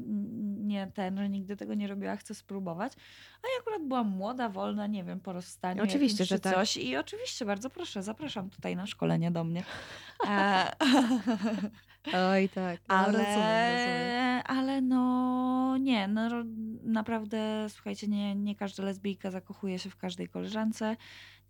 [0.56, 2.92] nie ten, że nigdy tego nie robiła, chce spróbować,
[3.42, 6.54] a ja akurat byłam młoda, wolna, nie wiem, po rozstaniu Oczywiście, że tak.
[6.54, 9.64] coś i oczywiście, bardzo proszę, zapraszam tutaj na szkolenie do mnie.
[12.06, 12.80] Oj, tak.
[12.88, 16.28] No, ale, rozumiem, ale no nie, no,
[16.82, 20.96] naprawdę słuchajcie, nie, nie każda lesbijka zakochuje się w każdej koleżance.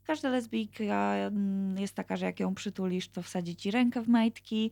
[0.05, 4.71] Każda lesbijka mm, jest taka, że jak ją przytulisz, to wsadzi ci rękę w majtki.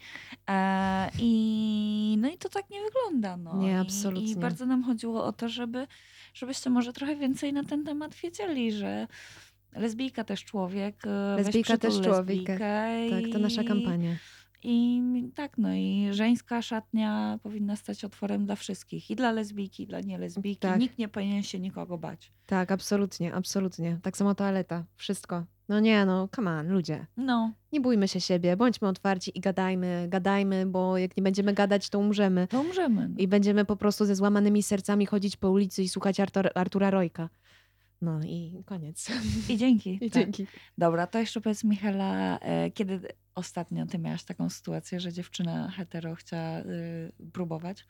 [0.51, 3.37] E, i, no i to tak nie wygląda.
[3.37, 3.57] No.
[3.57, 4.33] Nie, I, absolutnie.
[4.33, 5.87] I bardzo nam chodziło o to, żeby,
[6.35, 9.07] żebyście może trochę więcej na ten temat wiedzieli, że
[9.73, 11.07] lesbijka też człowiek.
[11.07, 12.47] e, Lesbijka też człowiek.
[12.47, 14.17] Tak, to nasza i- kampania.
[14.63, 15.03] I
[15.35, 19.11] tak, no i żeńska szatnia powinna stać otworem dla wszystkich.
[19.11, 20.61] I dla lesbijki, i dla nielesbijki.
[20.61, 20.81] Tak.
[20.81, 22.33] Nikt nie powinien się nikogo bać.
[22.47, 23.99] Tak, absolutnie, absolutnie.
[24.03, 25.45] Tak samo toaleta, wszystko.
[25.69, 27.07] No nie, no, come on, ludzie.
[27.17, 31.91] No, Nie bójmy się siebie, bądźmy otwarci i gadajmy, gadajmy, bo jak nie będziemy gadać,
[31.91, 32.47] to umrzemy.
[32.51, 33.09] to umrzemy.
[33.09, 33.15] No.
[33.19, 37.29] I będziemy po prostu ze złamanymi sercami chodzić po ulicy i słuchać Artur, Artura Rojka.
[38.01, 39.11] No i koniec.
[39.49, 39.99] I dzięki.
[40.05, 40.23] I tak.
[40.23, 40.47] dzięki.
[40.79, 43.01] Dobra, to jeszcze powiedz Michela, e, kiedy
[43.35, 47.87] ostatnio ty miałaś taką sytuację, że dziewczyna hetero chciała y, próbować?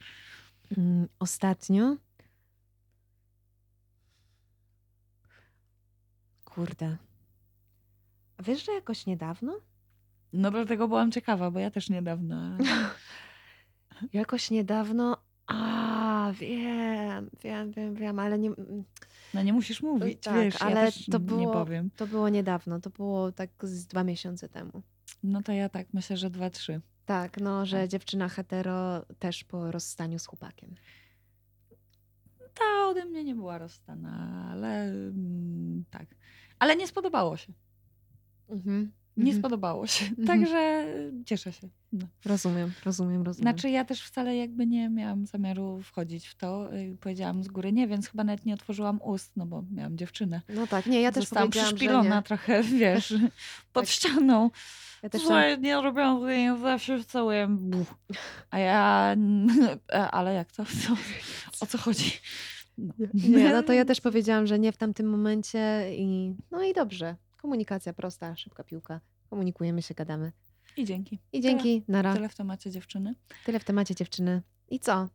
[0.77, 1.97] Mm, Ostatnio.
[6.45, 6.97] Kurde.
[8.39, 9.61] Wiesz, że jakoś niedawno?
[10.33, 12.37] No dlatego byłam ciekawa, bo ja też niedawno.
[14.13, 15.17] Jakoś niedawno.
[15.47, 18.51] A, wiem, wiem, wiem, wiem, ale nie.
[19.35, 21.91] No nie musisz mówić, tak, wiesz, ale ja też to nie było- powiem.
[21.97, 24.83] To było niedawno, to było tak z dwa miesiące temu.
[25.23, 26.81] No to ja tak myślę, że dwa, trzy.
[27.07, 27.91] Tak, no, że Tak.
[27.91, 30.75] dziewczyna hetero też po rozstaniu z chłopakiem.
[32.55, 36.07] ta ode mnie nie była rozstana, ale mm, tak.
[36.59, 37.53] Ale nie spodobało się.
[38.49, 38.93] Mhm.
[39.19, 39.39] Nie Mhm.
[39.43, 40.07] spodobało się.
[40.07, 40.27] Mhm.
[40.27, 40.87] Także
[41.27, 41.69] cieszę się.
[41.93, 42.07] No.
[42.25, 43.43] Rozumiem, rozumiem, rozumiem.
[43.53, 46.75] Znaczy ja też wcale jakby nie miałam zamiaru wchodzić w to.
[46.77, 50.41] y, Powiedziałam z góry nie, więc chyba nawet nie otworzyłam ust, no bo miałam dziewczynę.
[50.55, 53.15] no tak, nie, ja też Zostałam przyszpilona trochę, wiesz,
[53.73, 53.91] pod Tak.
[53.93, 54.51] ścianą.
[55.03, 57.47] Ja też tam, Słuchaj, nie robią zdjęć, zawsze całuję.
[57.51, 57.95] Buch.
[58.51, 59.17] A ja,
[59.93, 60.65] e, ale jak to?
[60.65, 60.97] Co?
[61.61, 62.11] O co chodzi?
[62.79, 62.95] No.
[63.15, 67.17] nie, no to ja też powiedziałam, że nie w tamtym momencie i no i dobrze.
[67.43, 69.01] Komunikacja prosta, szybka piłka.
[69.31, 70.33] Komunikujemy się, gadamy.
[70.77, 71.19] I dzięki.
[71.33, 72.15] I dzięki, nara.
[72.15, 73.15] Tyle w temacie dziewczyny.
[73.45, 74.43] Tyle w temacie dziewczyny.
[74.69, 75.09] I co?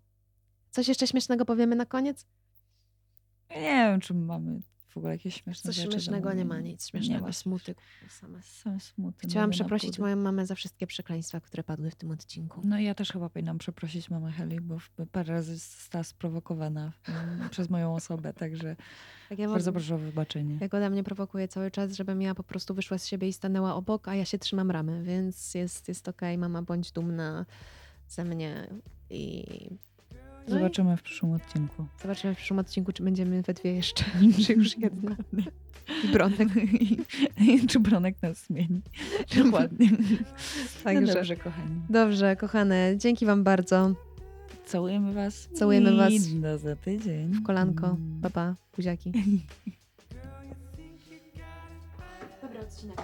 [0.71, 2.28] Coś jeszcze śmiesznego powiemy na koniec?
[3.49, 4.61] Nie wiem, czy mamy
[4.94, 5.91] w ogóle jakieś śmieszne Coś rzeczy.
[5.91, 7.28] śmiesznego nie ma, nic śmiesznego.
[7.28, 7.34] Nie.
[7.34, 7.76] Smuty
[8.10, 8.41] same.
[8.44, 9.28] Są smuty.
[9.28, 12.62] Chciałam przeprosić moją mamę za wszystkie przekleństwa, które padły w tym odcinku.
[12.64, 14.78] No i ja też chyba powinnam przeprosić mamę Heli, bo
[15.12, 18.76] parę razy została sprowokowana mm, przez moją osobę, także
[19.30, 20.58] Tak ja bardzo proszę o wybaczenie.
[20.62, 23.76] Jak ode mnie prowokuje cały czas, żebym ja po prostu wyszła z siebie i stanęła
[23.76, 27.46] obok, a ja się trzymam ramy, więc jest, jest okej, mama, bądź dumna
[28.08, 28.68] ze mnie
[29.10, 29.46] i
[30.48, 31.86] no i Zobaczymy w przyszłym odcinku.
[32.02, 34.06] zobaczymy w przyszłym odcinku, czy będziemy we dwie jeszcze,
[34.46, 35.16] czy już jedna.
[36.04, 36.48] I Bronek.
[37.48, 38.82] I czy Bronek nas zmieni.
[39.44, 39.89] Dokładnie.
[40.84, 41.02] Także.
[41.08, 41.82] No dobrze, kochani.
[41.89, 43.94] Dobrze, kochane, dzięki wam bardzo.
[44.66, 45.50] Całujemy was.
[45.54, 46.34] Całujemy I was.
[46.34, 47.32] do za tydzień.
[47.32, 47.88] W kolanko.
[47.88, 48.20] Mm.
[48.22, 49.12] Papa, buziaki.
[52.41, 52.98] Dobry odcinek.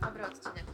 [0.00, 0.64] Dobry odcinek.